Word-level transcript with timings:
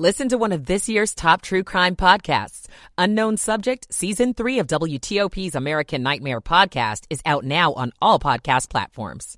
Listen 0.00 0.30
to 0.30 0.38
one 0.38 0.52
of 0.52 0.64
this 0.64 0.88
year's 0.88 1.14
top 1.14 1.42
true 1.42 1.62
crime 1.62 1.94
podcasts. 1.94 2.68
Unknown 2.96 3.36
Subject, 3.36 3.86
Season 3.92 4.32
3 4.32 4.60
of 4.60 4.66
WTOP's 4.66 5.54
American 5.54 6.02
Nightmare 6.02 6.40
podcast 6.40 7.04
is 7.10 7.20
out 7.26 7.44
now 7.44 7.74
on 7.74 7.92
all 8.00 8.18
podcast 8.18 8.70
platforms. 8.70 9.36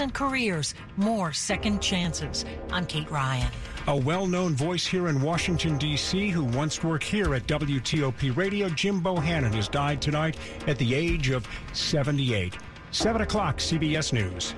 And 0.00 0.12
careers, 0.12 0.74
more 0.96 1.32
second 1.32 1.80
chances. 1.80 2.44
I'm 2.72 2.86
Kate 2.86 3.08
Ryan. 3.08 3.52
A 3.86 3.96
well 3.96 4.26
known 4.26 4.56
voice 4.56 4.84
here 4.84 5.06
in 5.06 5.22
Washington, 5.22 5.78
D.C., 5.78 6.30
who 6.30 6.42
once 6.42 6.82
worked 6.82 7.04
here 7.04 7.36
at 7.36 7.46
WTOP 7.46 8.36
Radio, 8.36 8.68
Jim 8.70 9.00
Bohannon, 9.00 9.54
has 9.54 9.68
died 9.68 10.02
tonight 10.02 10.36
at 10.66 10.76
the 10.78 10.92
age 10.92 11.30
of 11.30 11.46
78. 11.72 12.58
7 12.90 13.22
o'clock, 13.22 13.58
CBS 13.58 14.12
News. 14.12 14.56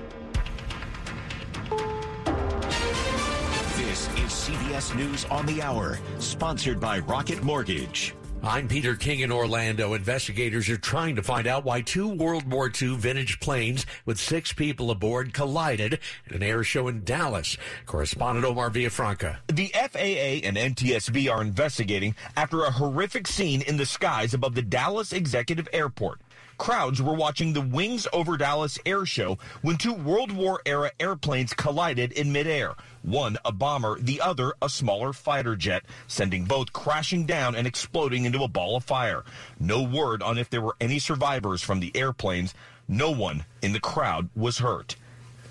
CBS 4.81 4.95
News 4.95 5.25
on 5.25 5.45
the 5.45 5.61
Hour, 5.61 5.99
sponsored 6.17 6.79
by 6.79 6.99
Rocket 6.99 7.43
Mortgage. 7.43 8.15
I'm 8.41 8.67
Peter 8.67 8.95
King 8.95 9.19
in 9.19 9.31
Orlando. 9.31 9.93
Investigators 9.93 10.67
are 10.69 10.77
trying 10.77 11.15
to 11.17 11.21
find 11.21 11.45
out 11.45 11.63
why 11.63 11.81
two 11.81 12.07
World 12.07 12.51
War 12.51 12.71
II 12.81 12.95
vintage 12.95 13.39
planes 13.39 13.85
with 14.07 14.19
six 14.19 14.51
people 14.51 14.89
aboard 14.89 15.35
collided 15.35 15.99
at 16.25 16.35
an 16.35 16.41
air 16.41 16.63
show 16.63 16.87
in 16.87 17.03
Dallas. 17.03 17.57
Correspondent 17.85 18.43
Omar 18.43 18.71
Villafranca. 18.71 19.37
The 19.47 19.67
FAA 19.67 20.47
and 20.47 20.57
NTSB 20.57 21.31
are 21.31 21.43
investigating 21.43 22.15
after 22.35 22.63
a 22.63 22.71
horrific 22.71 23.27
scene 23.27 23.61
in 23.61 23.77
the 23.77 23.85
skies 23.85 24.33
above 24.33 24.55
the 24.55 24.63
Dallas 24.63 25.13
Executive 25.13 25.69
Airport. 25.71 26.19
Crowds 26.61 27.01
were 27.01 27.15
watching 27.15 27.53
the 27.53 27.61
Wings 27.61 28.07
over 28.13 28.37
Dallas 28.37 28.77
air 28.85 29.03
show 29.03 29.39
when 29.63 29.77
two 29.77 29.95
World 29.95 30.31
War 30.31 30.61
era 30.63 30.91
airplanes 30.99 31.55
collided 31.55 32.11
in 32.11 32.31
midair. 32.31 32.75
One 33.01 33.39
a 33.43 33.51
bomber, 33.51 33.99
the 33.99 34.21
other 34.21 34.53
a 34.61 34.69
smaller 34.69 35.11
fighter 35.11 35.55
jet, 35.55 35.83
sending 36.05 36.45
both 36.45 36.71
crashing 36.71 37.25
down 37.25 37.55
and 37.55 37.65
exploding 37.65 38.25
into 38.25 38.43
a 38.43 38.47
ball 38.47 38.75
of 38.75 38.83
fire. 38.83 39.23
No 39.59 39.81
word 39.81 40.21
on 40.21 40.37
if 40.37 40.51
there 40.51 40.61
were 40.61 40.75
any 40.79 40.99
survivors 40.99 41.63
from 41.63 41.79
the 41.79 41.91
airplanes. 41.95 42.53
No 42.87 43.09
one 43.09 43.43
in 43.63 43.73
the 43.73 43.79
crowd 43.79 44.29
was 44.35 44.59
hurt. 44.59 44.95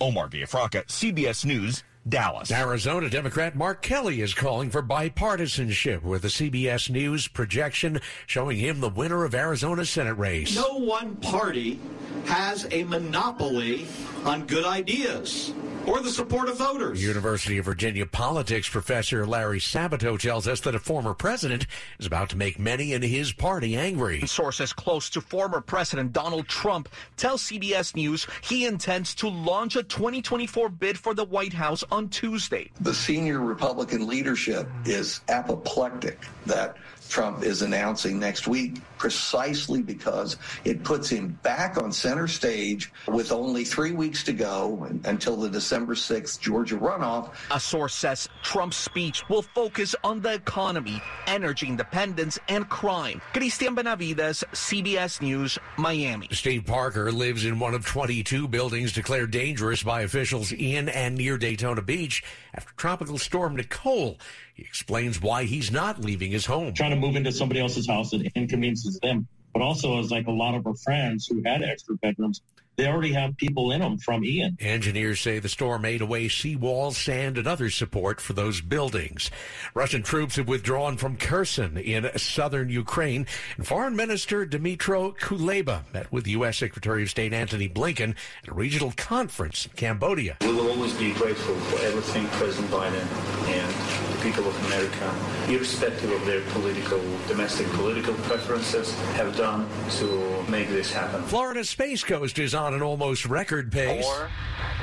Omar 0.01 0.29
Villafranca, 0.29 0.87
CBS 0.87 1.45
News, 1.45 1.83
Dallas. 2.09 2.51
Arizona 2.51 3.11
Democrat 3.11 3.55
Mark 3.55 3.83
Kelly 3.83 4.20
is 4.20 4.34
calling 4.34 4.70
for 4.70 4.83
bipartisanship 4.83 6.03
with 6.03 6.25
a 6.25 6.29
CBS 6.29 6.91
News 6.91 7.29
projection 7.29 8.01
showing 8.27 8.56
him 8.56 8.81
the 8.81 8.89
winner 8.89 9.25
of 9.25 9.34
Arizona's 9.34 9.91
Senate 9.91 10.15
race. 10.15 10.56
No 10.56 10.78
one 10.78 11.17
party 11.17 11.78
has 12.27 12.67
a 12.71 12.84
monopoly 12.84 13.87
on 14.25 14.47
good 14.47 14.65
ideas 14.65 15.53
or 15.86 16.00
the 16.00 16.11
support 16.11 16.48
of 16.48 16.59
voters. 16.59 17.03
University 17.03 17.59
of 17.59 17.64
Virginia 17.64 18.06
politics 18.06 18.69
professor 18.69 19.27
Larry 19.27 19.61
Sabato 19.61 20.19
tells 20.19 20.47
us 20.47 20.61
that 20.61 20.75
a 20.75 20.78
former 20.78 21.14
president 21.14 21.67
is 21.98 22.06
about 22.06 22.28
to 22.31 22.37
make 22.37 22.59
many 22.59 22.92
in 22.92 23.03
his 23.03 23.33
party 23.33 23.77
angry. 23.77 24.27
Sources 24.27 24.72
close 24.72 25.11
to 25.11 25.20
former 25.20 25.61
President 25.61 26.12
Donald 26.12 26.48
Trump 26.48 26.89
tell 27.17 27.39
CBS 27.39 27.95
News 27.95 28.27
he 28.42 28.67
intends 28.67 29.14
to 29.17 29.28
launch 29.28 29.77
a 29.77 29.83
2024 29.83 30.69
bid 30.69 30.98
for 30.98 31.14
the 31.14 31.25
White 31.25 31.53
House 31.53 31.84
on 31.91 32.09
Tuesday. 32.09 32.70
The 32.81 32.94
senior 32.94 33.41
Republican 33.41 34.06
leadership 34.06 34.69
is 34.84 35.20
apoplectic 35.28 36.27
that 36.47 36.77
Trump 37.11 37.42
is 37.42 37.62
announcing 37.62 38.19
next 38.19 38.47
week 38.47 38.80
precisely 38.97 39.83
because 39.83 40.36
it 40.64 40.84
puts 40.84 41.08
him 41.08 41.39
back 41.42 41.77
on 41.77 41.91
center 41.91 42.28
stage 42.28 42.92
with 43.08 43.33
only 43.33 43.64
three 43.64 43.92
weeks 43.92 44.22
to 44.22 44.33
go 44.33 44.86
until 45.05 45.36
the 45.36 45.48
December 45.48 45.94
6th 45.94 46.38
Georgia 46.38 46.77
runoff. 46.77 47.33
A 47.50 47.58
source 47.58 47.94
says 47.94 48.28
Trump's 48.42 48.77
speech 48.77 49.28
will 49.28 49.42
focus 49.42 49.97
on 50.05 50.20
the 50.20 50.34
economy, 50.34 51.03
energy 51.27 51.66
independence, 51.66 52.38
and 52.48 52.69
crime. 52.69 53.20
Christian 53.33 53.75
Benavides, 53.75 54.44
CBS 54.53 55.20
News, 55.20 55.58
Miami. 55.77 56.28
Steve 56.31 56.64
Parker 56.64 57.11
lives 57.11 57.44
in 57.44 57.59
one 57.59 57.75
of 57.75 57.84
22 57.84 58.47
buildings 58.49 58.93
declared 58.93 59.31
dangerous 59.31 59.82
by 59.82 60.03
officials 60.03 60.53
in 60.53 60.88
and 60.88 61.16
near 61.16 61.38
Daytona 61.38 61.82
Beach 61.82 62.22
after 62.54 62.72
Tropical 62.76 63.19
Storm 63.19 63.56
Nicole. 63.56 64.19
He 64.60 64.66
explains 64.66 65.22
why 65.22 65.44
he's 65.44 65.72
not 65.72 66.04
leaving 66.04 66.32
his 66.32 66.44
home. 66.44 66.75
Trying 66.75 66.91
to 66.91 66.97
move 66.97 67.16
into 67.16 67.32
somebody 67.32 67.60
else's 67.60 67.87
house, 67.87 68.12
it 68.12 68.31
inconveniences 68.34 68.98
them. 69.00 69.26
But 69.54 69.62
also, 69.62 69.98
as 69.98 70.10
like 70.10 70.26
a 70.26 70.31
lot 70.31 70.54
of 70.54 70.66
our 70.66 70.75
friends 70.75 71.26
who 71.26 71.41
had 71.47 71.62
extra 71.62 71.97
bedrooms, 71.97 72.43
they 72.76 72.87
already 72.87 73.12
have 73.12 73.37
people 73.37 73.72
in 73.72 73.81
them 73.81 73.99
from 73.99 74.25
Ian. 74.25 74.56
Engineers 74.60 75.20
say 75.20 75.38
the 75.38 75.49
storm 75.49 75.84
ate 75.84 76.00
away 76.00 76.28
seawalls, 76.28 76.94
sand, 76.94 77.37
and 77.37 77.47
other 77.47 77.69
support 77.69 78.20
for 78.20 78.32
those 78.32 78.60
buildings. 78.60 79.31
Russian 79.75 80.03
troops 80.03 80.37
have 80.37 80.49
withdrawn 80.49 80.97
from 80.97 81.16
Kherson 81.16 81.76
in 81.76 82.10
southern 82.19 82.69
Ukraine, 82.69 83.26
and 83.56 83.66
Foreign 83.66 83.97
Minister 83.97 84.47
Dmytro 84.47 85.19
Kuleba 85.19 85.82
met 85.93 86.10
with 86.12 86.26
U.S. 86.28 86.59
Secretary 86.59 87.03
of 87.03 87.10
State 87.10 87.32
Antony 87.32 87.69
Blinken 87.69 88.15
at 88.43 88.49
a 88.49 88.54
regional 88.54 88.93
conference 88.97 89.66
in 89.66 89.72
Cambodia. 89.72 90.37
We 90.43 90.54
will 90.54 90.70
always 90.70 90.94
be 90.94 91.12
grateful 91.12 91.54
for 91.56 91.84
everything 91.84 92.26
President 92.28 92.70
Biden 92.70 93.06
and 93.49 93.70
the 93.70 93.90
people 94.20 94.47
of 94.47 94.66
America, 94.66 95.14
irrespective 95.48 96.10
of 96.12 96.25
their 96.26 96.42
political, 96.53 97.00
domestic 97.26 97.66
political 97.69 98.14
preferences, 98.14 98.94
have 99.14 99.36
done 99.36 99.69
to 99.91 100.42
make 100.48 100.69
this 100.69 100.92
happen. 100.92 101.22
Florida 101.22 101.64
Space 101.64 102.04
Coast 102.04 102.38
is 102.38 102.54
on 102.54 102.75
an 102.75 102.82
almost 102.82 103.26
record 103.26 103.72
pace. 103.72 104.04
Four, 104.04 104.31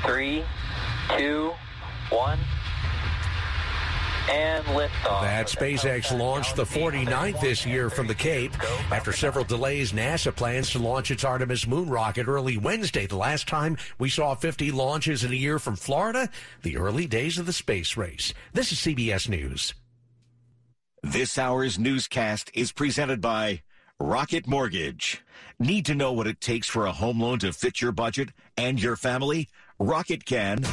three, 0.06 0.44
two, 1.18 1.52
one. 2.10 2.40
And 4.30 4.66
liftoff. 4.66 5.22
That 5.22 5.48
SpaceX 5.48 6.18
launched 6.18 6.56
the 6.56 6.64
49th 6.64 7.40
this 7.40 7.66
year 7.66 7.90
from 7.90 8.08
the 8.08 8.16
Cape. 8.16 8.52
After 8.92 9.14
several 9.14 9.46
delays, 9.46 9.94
NASA 9.94 10.36
plans 10.36 10.70
to 10.72 10.80
launch 10.80 11.12
its 11.12 11.24
Artemis 11.24 11.66
moon 11.66 11.90
rocket 11.90 12.28
early 12.28 12.58
Wednesday. 12.58 13.06
The 13.06 13.16
last 13.16 13.48
time 13.48 13.78
we 14.00 14.10
saw 14.10 14.36
50 14.36 14.72
launches 14.72 15.24
in 15.24 15.32
a 15.32 15.36
year 15.36 15.60
from 15.60 15.76
Florida, 15.76 16.30
the 16.64 16.78
early 16.78 17.08
days 17.08 17.38
of 17.38 17.46
the 17.46 17.54
space 17.54 17.96
race. 17.96 18.34
This 18.54 18.72
is 18.72 18.80
CBS 18.80 19.30
News. 19.30 19.74
This 21.04 21.38
hour's 21.38 21.80
newscast 21.80 22.52
is 22.54 22.72
presented 22.72 23.22
by 23.22 23.62
Rocket 24.00 24.46
Mortgage. 24.46 25.24
Need 25.60 25.86
to 25.86 25.96
know 25.96 26.12
what 26.12 26.28
it 26.28 26.42
takes 26.42 26.68
for 26.68 26.86
a 26.86 26.92
home 26.92 27.22
loan 27.22 27.40
to 27.40 27.54
fit 27.54 27.82
your 27.82 27.92
budget 27.92 28.30
and 28.58 28.82
your 28.82 28.96
family? 28.96 29.48
Rocket 29.80 30.26
can. 30.26 30.66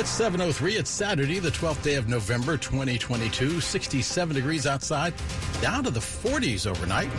It's 0.00 0.18
7.03. 0.18 0.78
It's 0.78 0.88
Saturday, 0.88 1.40
the 1.40 1.50
12th 1.50 1.82
day 1.82 1.96
of 1.96 2.08
November, 2.08 2.56
2022. 2.56 3.60
67 3.60 4.34
degrees 4.34 4.66
outside, 4.66 5.12
down 5.60 5.84
to 5.84 5.90
the 5.90 6.00
40s 6.00 6.66
overnight. 6.66 7.10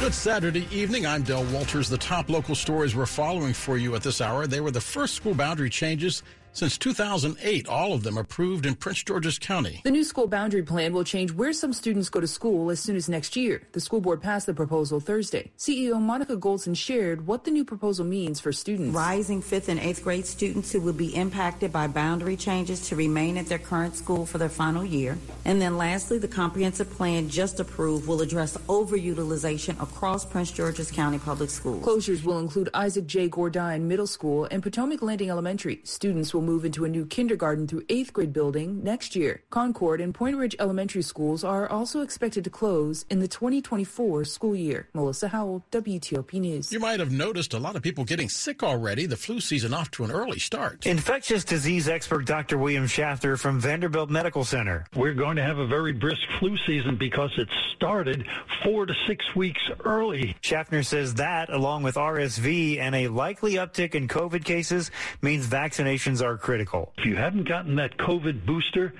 Good 0.00 0.14
Saturday 0.14 0.66
evening. 0.72 1.04
I'm 1.04 1.22
Del 1.22 1.44
Walters. 1.52 1.90
The 1.90 1.98
top 1.98 2.30
local 2.30 2.54
stories 2.54 2.96
we're 2.96 3.04
following 3.04 3.52
for 3.52 3.76
you 3.76 3.94
at 3.94 4.02
this 4.02 4.22
hour. 4.22 4.46
They 4.46 4.62
were 4.62 4.70
the 4.70 4.80
first 4.80 5.16
school 5.16 5.34
boundary 5.34 5.68
changes 5.68 6.22
since 6.58 6.76
2008, 6.76 7.68
all 7.68 7.92
of 7.92 8.02
them 8.02 8.18
approved 8.18 8.66
in 8.66 8.74
Prince 8.74 9.04
George's 9.04 9.38
County. 9.38 9.80
The 9.84 9.92
new 9.92 10.02
school 10.02 10.26
boundary 10.26 10.64
plan 10.64 10.92
will 10.92 11.04
change 11.04 11.30
where 11.30 11.52
some 11.52 11.72
students 11.72 12.10
go 12.10 12.18
to 12.20 12.26
school 12.26 12.70
as 12.70 12.80
soon 12.80 12.96
as 12.96 13.08
next 13.08 13.36
year. 13.36 13.62
The 13.72 13.80
school 13.80 14.00
board 14.00 14.20
passed 14.20 14.46
the 14.46 14.54
proposal 14.54 14.98
Thursday. 14.98 15.52
CEO 15.56 16.00
Monica 16.00 16.36
Goldson 16.36 16.76
shared 16.76 17.28
what 17.28 17.44
the 17.44 17.52
new 17.52 17.64
proposal 17.64 18.04
means 18.04 18.40
for 18.40 18.52
students. 18.52 18.92
Rising 18.92 19.40
fifth 19.40 19.68
and 19.68 19.78
eighth 19.78 20.02
grade 20.02 20.26
students 20.26 20.72
who 20.72 20.80
will 20.80 20.92
be 20.92 21.14
impacted 21.14 21.72
by 21.72 21.86
boundary 21.86 22.36
changes 22.36 22.88
to 22.88 22.96
remain 22.96 23.38
at 23.38 23.46
their 23.46 23.60
current 23.60 23.94
school 23.94 24.26
for 24.26 24.38
their 24.38 24.48
final 24.48 24.84
year. 24.84 25.16
And 25.44 25.62
then 25.62 25.76
lastly, 25.78 26.18
the 26.18 26.26
comprehensive 26.26 26.90
plan 26.90 27.28
just 27.28 27.60
approved 27.60 28.08
will 28.08 28.20
address 28.20 28.56
overutilization 28.66 29.80
across 29.80 30.24
Prince 30.24 30.50
George's 30.50 30.90
County 30.90 31.20
Public 31.20 31.50
Schools. 31.50 31.84
Closures 31.84 32.24
will 32.24 32.40
include 32.40 32.68
Isaac 32.74 33.06
J. 33.06 33.28
Gourdine 33.28 33.82
Middle 33.82 34.08
School 34.08 34.48
and 34.50 34.60
Potomac 34.60 35.02
Landing 35.02 35.30
Elementary. 35.30 35.80
Students 35.84 36.34
will 36.34 36.47
move 36.48 36.64
into 36.64 36.86
a 36.86 36.88
new 36.88 37.04
kindergarten 37.04 37.66
through 37.66 37.82
eighth 37.90 38.14
grade 38.14 38.32
building 38.32 38.82
next 38.82 39.14
year. 39.14 39.42
Concord 39.50 40.00
and 40.00 40.14
Point 40.14 40.38
Ridge 40.38 40.56
Elementary 40.58 41.02
Schools 41.02 41.44
are 41.44 41.68
also 41.68 42.00
expected 42.00 42.42
to 42.44 42.50
close 42.50 43.04
in 43.10 43.18
the 43.18 43.28
2024 43.28 44.24
school 44.24 44.56
year. 44.56 44.88
Melissa 44.94 45.28
Howell, 45.28 45.62
WTOP 45.70 46.40
News. 46.40 46.72
You 46.72 46.80
might 46.80 47.00
have 47.00 47.12
noticed 47.12 47.52
a 47.52 47.58
lot 47.58 47.76
of 47.76 47.82
people 47.82 48.04
getting 48.04 48.30
sick 48.30 48.62
already. 48.62 49.04
The 49.04 49.16
flu 49.16 49.40
season 49.40 49.74
off 49.74 49.90
to 49.92 50.04
an 50.04 50.10
early 50.10 50.38
start. 50.38 50.86
Infectious 50.86 51.44
disease 51.44 51.86
expert 51.86 52.24
Dr. 52.24 52.56
William 52.56 52.86
Schaffner 52.86 53.36
from 53.36 53.60
Vanderbilt 53.60 54.08
Medical 54.08 54.42
Center. 54.42 54.86
We're 54.96 55.12
going 55.12 55.36
to 55.36 55.42
have 55.42 55.58
a 55.58 55.66
very 55.66 55.92
brisk 55.92 56.22
flu 56.38 56.56
season 56.66 56.96
because 56.96 57.32
it 57.36 57.48
started 57.76 58.26
four 58.64 58.86
to 58.86 58.94
six 59.06 59.24
weeks 59.36 59.60
early. 59.84 60.34
Schaffner 60.40 60.82
says 60.82 61.14
that, 61.14 61.50
along 61.50 61.82
with 61.82 61.96
RSV 61.96 62.78
and 62.78 62.94
a 62.94 63.08
likely 63.08 63.54
uptick 63.54 63.94
in 63.94 64.08
COVID 64.08 64.44
cases, 64.44 64.90
means 65.20 65.46
vaccinations 65.46 66.24
are 66.24 66.37
critical. 66.38 66.92
If 66.98 67.04
you 67.04 67.16
haven't 67.16 67.48
gotten 67.48 67.76
that 67.76 67.96
COVID 67.98 68.46
booster, 68.46 68.94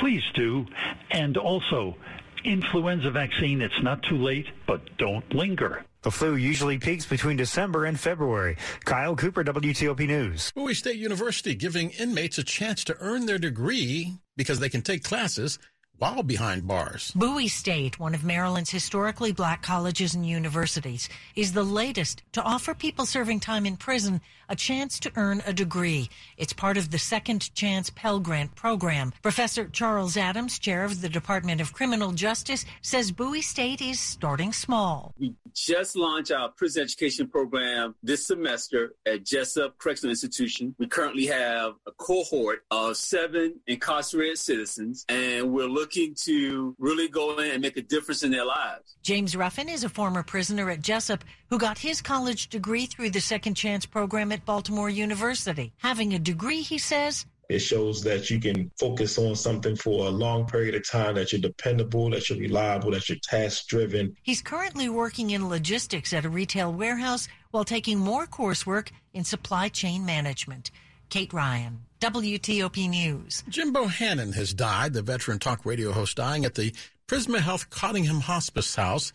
please 0.00 0.22
do. 0.34 0.66
And 1.10 1.36
also, 1.36 1.96
influenza 2.44 3.10
vaccine, 3.10 3.60
it's 3.60 3.82
not 3.82 4.02
too 4.02 4.16
late, 4.16 4.46
but 4.66 4.80
don't 4.98 5.34
linger. 5.34 5.84
The 6.02 6.10
flu 6.12 6.36
usually 6.36 6.78
peaks 6.78 7.04
between 7.04 7.36
December 7.36 7.84
and 7.84 7.98
February. 7.98 8.56
Kyle 8.84 9.16
Cooper, 9.16 9.42
WTOP 9.42 10.06
News. 10.06 10.52
Bowie 10.54 10.74
State 10.74 10.96
University 10.96 11.54
giving 11.54 11.90
inmates 11.90 12.38
a 12.38 12.44
chance 12.44 12.84
to 12.84 12.96
earn 13.00 13.26
their 13.26 13.38
degree 13.38 14.14
because 14.36 14.60
they 14.60 14.68
can 14.68 14.82
take 14.82 15.02
classes 15.02 15.58
while 15.98 16.22
behind 16.22 16.66
bars. 16.66 17.12
Bowie 17.14 17.48
State, 17.48 17.98
one 17.98 18.14
of 18.14 18.24
Maryland's 18.24 18.70
historically 18.70 19.32
black 19.32 19.62
colleges 19.62 20.14
and 20.14 20.26
universities, 20.26 21.08
is 21.34 21.52
the 21.52 21.64
latest 21.64 22.22
to 22.32 22.42
offer 22.42 22.74
people 22.74 23.06
serving 23.06 23.40
time 23.40 23.66
in 23.66 23.76
prison 23.76 24.20
a 24.48 24.56
chance 24.56 25.00
to 25.00 25.12
earn 25.16 25.42
a 25.46 25.52
degree. 25.52 26.08
It's 26.36 26.52
part 26.52 26.76
of 26.76 26.90
the 26.90 26.98
Second 26.98 27.54
Chance 27.54 27.90
Pell 27.90 28.20
Grant 28.20 28.54
program. 28.54 29.12
Professor 29.22 29.66
Charles 29.68 30.16
Adams, 30.16 30.58
chair 30.58 30.84
of 30.84 31.00
the 31.00 31.08
Department 31.08 31.60
of 31.60 31.72
Criminal 31.72 32.12
Justice, 32.12 32.64
says 32.82 33.10
Bowie 33.10 33.42
State 33.42 33.82
is 33.82 33.98
starting 33.98 34.52
small. 34.52 35.14
We 35.18 35.34
just 35.54 35.96
launched 35.96 36.30
our 36.30 36.50
prison 36.50 36.82
education 36.82 37.28
program 37.28 37.94
this 38.02 38.26
semester 38.26 38.94
at 39.06 39.24
Jessup 39.24 39.78
Correctional 39.78 40.10
Institution. 40.10 40.74
We 40.78 40.86
currently 40.86 41.26
have 41.26 41.72
a 41.86 41.92
cohort 41.92 42.60
of 42.70 42.96
seven 42.96 43.60
incarcerated 43.66 44.38
citizens, 44.38 45.04
and 45.08 45.52
we're 45.52 45.68
looking 45.86 46.16
to 46.16 46.74
really 46.80 47.06
go 47.06 47.38
in 47.38 47.52
and 47.52 47.62
make 47.62 47.76
a 47.76 47.82
difference 47.82 48.24
in 48.24 48.32
their 48.32 48.44
lives. 48.44 48.96
James 49.04 49.36
Ruffin 49.36 49.68
is 49.68 49.84
a 49.84 49.88
former 49.88 50.24
prisoner 50.24 50.68
at 50.68 50.80
Jessup 50.80 51.22
who 51.48 51.58
got 51.58 51.78
his 51.78 52.02
college 52.02 52.48
degree 52.48 52.86
through 52.86 53.10
the 53.10 53.20
Second 53.20 53.54
Chance 53.54 53.86
program 53.86 54.32
at 54.32 54.44
Baltimore 54.44 54.90
University. 54.90 55.72
Having 55.78 56.14
a 56.14 56.18
degree, 56.18 56.62
he 56.62 56.76
says, 56.76 57.24
it 57.48 57.60
shows 57.60 58.02
that 58.02 58.28
you 58.28 58.40
can 58.40 58.68
focus 58.80 59.16
on 59.16 59.36
something 59.36 59.76
for 59.76 60.06
a 60.06 60.10
long 60.10 60.44
period 60.48 60.74
of 60.74 60.84
time, 60.90 61.14
that 61.14 61.30
you're 61.30 61.40
dependable, 61.40 62.10
that 62.10 62.28
you're 62.28 62.40
reliable, 62.40 62.90
that 62.90 63.08
you're 63.08 63.18
task 63.22 63.68
driven. 63.68 64.16
He's 64.24 64.42
currently 64.42 64.88
working 64.88 65.30
in 65.30 65.48
logistics 65.48 66.12
at 66.12 66.24
a 66.24 66.28
retail 66.28 66.72
warehouse 66.72 67.28
while 67.52 67.64
taking 67.64 68.00
more 68.00 68.26
coursework 68.26 68.88
in 69.14 69.22
supply 69.22 69.68
chain 69.68 70.04
management. 70.04 70.72
Kate 71.08 71.32
Ryan, 71.32 71.85
WTOP 72.00 72.90
News. 72.90 73.42
Jim 73.48 73.72
Bohannon 73.72 74.34
has 74.34 74.52
died, 74.52 74.92
the 74.92 75.02
veteran 75.02 75.38
talk 75.38 75.64
radio 75.64 75.92
host 75.92 76.18
dying 76.18 76.44
at 76.44 76.54
the 76.54 76.74
Prisma 77.08 77.38
Health 77.38 77.70
Cottingham 77.70 78.20
Hospice 78.20 78.74
House. 78.74 79.12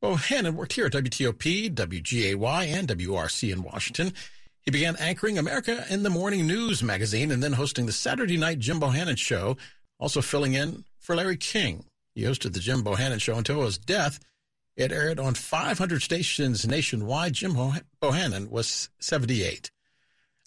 Bohannon 0.00 0.54
worked 0.54 0.74
here 0.74 0.86
at 0.86 0.92
WTOP, 0.92 1.74
WGAY, 1.74 2.66
and 2.66 2.88
WRC 2.88 3.52
in 3.52 3.62
Washington. 3.64 4.12
He 4.60 4.70
began 4.70 4.94
anchoring 4.96 5.38
America 5.38 5.84
in 5.90 6.04
the 6.04 6.10
Morning 6.10 6.46
News 6.46 6.82
magazine 6.82 7.32
and 7.32 7.42
then 7.42 7.54
hosting 7.54 7.86
the 7.86 7.92
Saturday 7.92 8.36
night 8.36 8.60
Jim 8.60 8.78
Bohannon 8.78 9.18
show, 9.18 9.56
also 9.98 10.22
filling 10.22 10.54
in 10.54 10.84
for 11.00 11.16
Larry 11.16 11.36
King. 11.36 11.84
He 12.14 12.22
hosted 12.22 12.52
the 12.52 12.60
Jim 12.60 12.84
Bohannon 12.84 13.20
show 13.20 13.36
until 13.36 13.62
his 13.62 13.78
death. 13.78 14.20
It 14.76 14.92
aired 14.92 15.18
on 15.18 15.34
500 15.34 16.02
stations 16.02 16.66
nationwide. 16.66 17.32
Jim 17.32 17.54
Bohannon 18.00 18.48
was 18.50 18.90
78. 19.00 19.72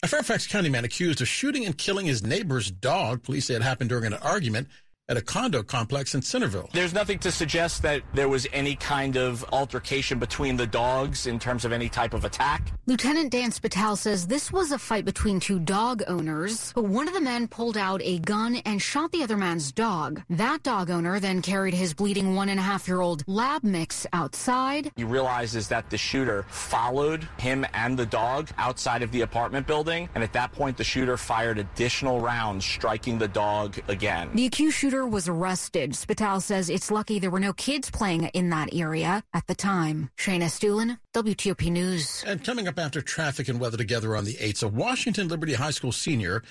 A 0.05 0.07
Fairfax 0.07 0.45
County 0.45 0.69
man 0.69 0.85
accused 0.85 1.19
of 1.19 1.27
shooting 1.27 1.65
and 1.65 1.75
killing 1.75 2.05
his 2.05 2.21
neighbor's 2.21 2.69
dog. 2.69 3.23
Police 3.23 3.47
say 3.47 3.55
it 3.55 3.63
happened 3.63 3.89
during 3.89 4.05
an 4.05 4.13
argument 4.13 4.67
at 5.07 5.17
a 5.17 5.21
condo 5.21 5.61
complex 5.61 6.15
in 6.15 6.21
Centreville. 6.21 6.69
There's 6.73 6.93
nothing 6.93 7.19
to 7.19 7.31
suggest 7.31 7.83
that 7.83 8.01
there 8.13 8.27
was 8.27 8.47
any 8.51 8.75
kind 8.75 9.17
of 9.17 9.45
altercation 9.51 10.17
between 10.17 10.57
the 10.57 10.65
dogs 10.65 11.27
in 11.27 11.37
terms 11.37 11.63
of 11.63 11.71
any 11.71 11.89
type 11.89 12.13
of 12.13 12.25
attack. 12.25 12.71
Lieutenant 12.87 13.31
Dan 13.31 13.51
Spital 13.51 13.95
says 13.95 14.27
this 14.27 14.51
was 14.51 14.71
a 14.71 14.79
fight 14.79 15.05
between 15.05 15.39
two 15.39 15.59
dog 15.59 16.03
owners, 16.07 16.71
but 16.73 16.85
one 16.85 17.07
of 17.07 17.13
the 17.13 17.21
men 17.21 17.47
pulled 17.47 17.77
out 17.77 18.01
a 18.03 18.19
gun 18.19 18.55
and 18.65 18.81
shot 18.81 19.11
the 19.11 19.21
other 19.21 19.37
man's 19.37 19.71
dog. 19.71 20.23
That 20.29 20.63
dog 20.63 20.89
owner 20.89 21.19
then 21.19 21.41
carried 21.41 21.73
his 21.73 21.93
bleeding 21.93 22.35
one 22.35 22.49
and 22.49 22.59
a 22.59 22.63
half 22.63 22.87
year 22.87 23.01
old 23.01 23.23
lab 23.27 23.63
mix 23.63 24.07
outside. 24.13 24.91
He 24.95 25.03
realizes 25.03 25.67
that 25.67 25.89
the 25.89 25.97
shooter 25.97 26.43
followed 26.49 27.27
him 27.37 27.65
and 27.73 27.97
the 27.97 28.05
dog 28.05 28.49
outside 28.57 29.03
of 29.03 29.11
the 29.11 29.21
apartment 29.21 29.67
building, 29.67 30.09
and 30.15 30.23
at 30.23 30.33
that 30.33 30.51
point, 30.51 30.77
the 30.77 30.83
shooter 30.83 31.17
fired 31.17 31.59
additional 31.59 32.19
rounds, 32.21 32.65
striking 32.65 33.17
the 33.19 33.27
dog 33.27 33.79
again. 33.87 34.29
The 34.33 34.45
accused 34.45 34.77
shooter 34.77 34.94
was 35.03 35.27
arrested. 35.27 35.95
Spital 35.95 36.39
says 36.39 36.69
it's 36.69 36.92
lucky 36.92 37.18
there 37.18 37.31
were 37.31 37.39
no 37.39 37.53
kids 37.53 37.89
playing 37.89 38.25
in 38.36 38.51
that 38.51 38.71
area 38.71 39.24
at 39.33 39.47
the 39.47 39.56
time. 39.56 40.12
Shayna 40.15 40.44
Estulin, 40.44 41.00
WTOP 41.15 41.71
News. 41.71 42.24
And 42.27 42.44
coming 42.44 42.68
up 42.68 42.77
after 42.77 43.01
traffic 43.01 43.50
and 43.50 43.59
weather 43.59 43.77
together 43.77 44.15
on 44.15 44.25
the 44.25 44.36
8th, 44.36 44.63
a 44.63 44.68
Washington 44.68 45.27
Liberty 45.27 45.53
High 45.56 45.71
School 45.71 45.92
senior 45.92 46.44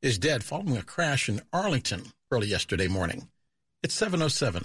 is 0.00 0.18
dead 0.18 0.42
following 0.42 0.78
a 0.78 0.82
crash 0.82 1.28
in 1.28 1.42
Arlington 1.52 2.04
early 2.30 2.46
yesterday 2.46 2.88
morning. 2.88 3.28
It's 3.82 3.94
707. 3.94 4.64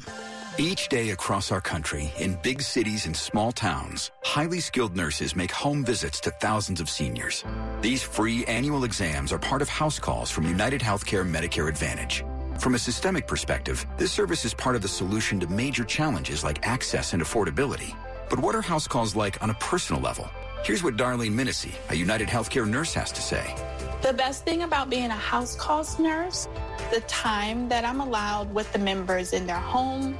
Each 0.59 0.87
day 0.89 1.11
across 1.11 1.51
our 1.51 1.61
country, 1.61 2.11
in 2.17 2.39
big 2.41 2.63
cities 2.63 3.05
and 3.05 3.15
small 3.15 3.51
towns, 3.51 4.09
highly 4.23 4.59
skilled 4.59 4.95
nurses 4.95 5.35
make 5.35 5.51
home 5.51 5.85
visits 5.85 6.19
to 6.21 6.31
thousands 6.31 6.81
of 6.81 6.89
seniors. 6.89 7.43
These 7.81 8.01
free 8.01 8.45
annual 8.45 8.83
exams 8.83 9.31
are 9.31 9.37
part 9.37 9.61
of 9.61 9.69
house 9.69 9.99
calls 9.99 10.31
from 10.31 10.45
United 10.47 10.81
Healthcare 10.81 11.29
Medicare 11.29 11.69
Advantage. 11.69 12.23
From 12.59 12.73
a 12.73 12.79
systemic 12.79 13.27
perspective, 13.27 13.85
this 13.97 14.11
service 14.11 14.43
is 14.43 14.53
part 14.53 14.75
of 14.75 14.81
the 14.81 14.87
solution 14.87 15.39
to 15.39 15.47
major 15.47 15.83
challenges 15.83 16.43
like 16.43 16.65
access 16.67 17.13
and 17.13 17.21
affordability. 17.21 17.95
But 18.29 18.39
what 18.39 18.55
are 18.55 18.61
house 18.61 18.87
calls 18.87 19.15
like 19.15 19.41
on 19.43 19.51
a 19.51 19.53
personal 19.55 20.01
level? 20.01 20.27
Here's 20.63 20.83
what 20.83 20.97
Darlene 20.97 21.33
Minissi, 21.33 21.73
a 21.91 21.95
United 21.95 22.27
Healthcare 22.27 22.67
nurse, 22.67 22.93
has 22.95 23.11
to 23.11 23.21
say. 23.21 23.55
The 24.01 24.11
best 24.11 24.43
thing 24.43 24.63
about 24.63 24.89
being 24.89 25.11
a 25.11 25.15
house 25.15 25.55
calls 25.55 25.99
nurse, 25.99 26.47
the 26.91 27.01
time 27.01 27.69
that 27.69 27.85
I'm 27.85 28.01
allowed 28.01 28.51
with 28.53 28.71
the 28.73 28.79
members 28.79 29.33
in 29.33 29.45
their 29.45 29.55
home. 29.55 30.17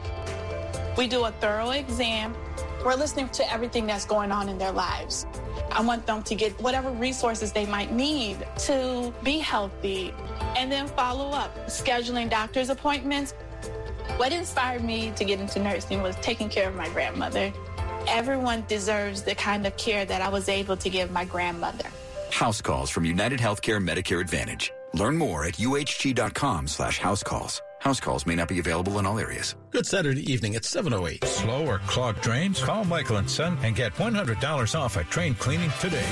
We 0.96 1.08
do 1.08 1.26
a 1.26 1.32
thorough 1.32 1.72
exam. 1.72 2.36
We're 2.86 2.96
listening 2.96 3.30
to 3.30 3.52
everything 3.52 3.88
that's 3.88 4.06
going 4.06 4.32
on 4.32 4.48
in 4.48 4.60
their 4.60 4.72
lives. 4.72 5.26
I 5.78 5.82
want 5.82 6.08
them 6.08 6.24
to 6.24 6.34
get 6.34 6.60
whatever 6.60 6.90
resources 6.90 7.52
they 7.52 7.68
might 7.68 7.92
need 7.94 8.46
to 8.66 9.14
be 9.24 9.38
healthy 9.38 10.12
and 10.58 10.72
then 10.72 10.88
follow 10.88 11.30
up, 11.30 11.56
scheduling 11.68 12.32
doctor's 12.32 12.72
appointments. 12.72 13.34
What 14.18 14.34
inspired 14.34 14.84
me 14.84 15.12
to 15.16 15.24
get 15.24 15.40
into 15.40 15.60
nursing 15.60 16.02
was 16.02 16.16
taking 16.16 16.50
care 16.50 16.68
of 16.68 16.76
my 16.76 16.90
grandmother. 16.90 17.54
Everyone 18.08 18.64
deserves 18.68 19.22
the 19.22 19.36
kind 19.36 19.68
of 19.68 19.78
care 19.78 20.04
that 20.04 20.20
I 20.20 20.30
was 20.30 20.50
able 20.50 20.78
to 20.78 20.90
give 20.90 21.12
my 21.12 21.26
grandmother. 21.26 21.88
House 22.32 22.60
calls 22.60 22.90
from 22.90 23.06
United 23.06 23.40
Healthcare 23.40 23.80
Medicare 23.80 24.20
Advantage. 24.20 24.72
Learn 24.96 25.16
more 25.16 25.46
at 25.46 25.56
uhc.com 25.56 26.68
slash 26.68 26.98
house 26.98 27.22
calls. 27.22 27.62
House 27.88 28.02
calls 28.02 28.26
may 28.26 28.36
not 28.36 28.50
be 28.50 28.60
available 28.60 29.00
in 29.00 29.06
all 29.06 29.18
areas. 29.18 29.56
Good 29.72 29.86
Saturday 29.86 30.30
evening 30.30 30.58
at 30.58 30.66
708. 30.66 31.24
Slow 31.24 31.66
or 31.66 31.80
clogged 31.88 32.20
drains? 32.20 32.62
Call 32.62 32.84
Michael 32.84 33.16
and 33.16 33.30
Son 33.30 33.58
and 33.64 33.78
get 33.78 33.94
$100 33.94 34.78
off 34.78 34.98
a 34.98 35.06
train 35.06 35.34
cleaning 35.36 35.72
today. 35.80 36.06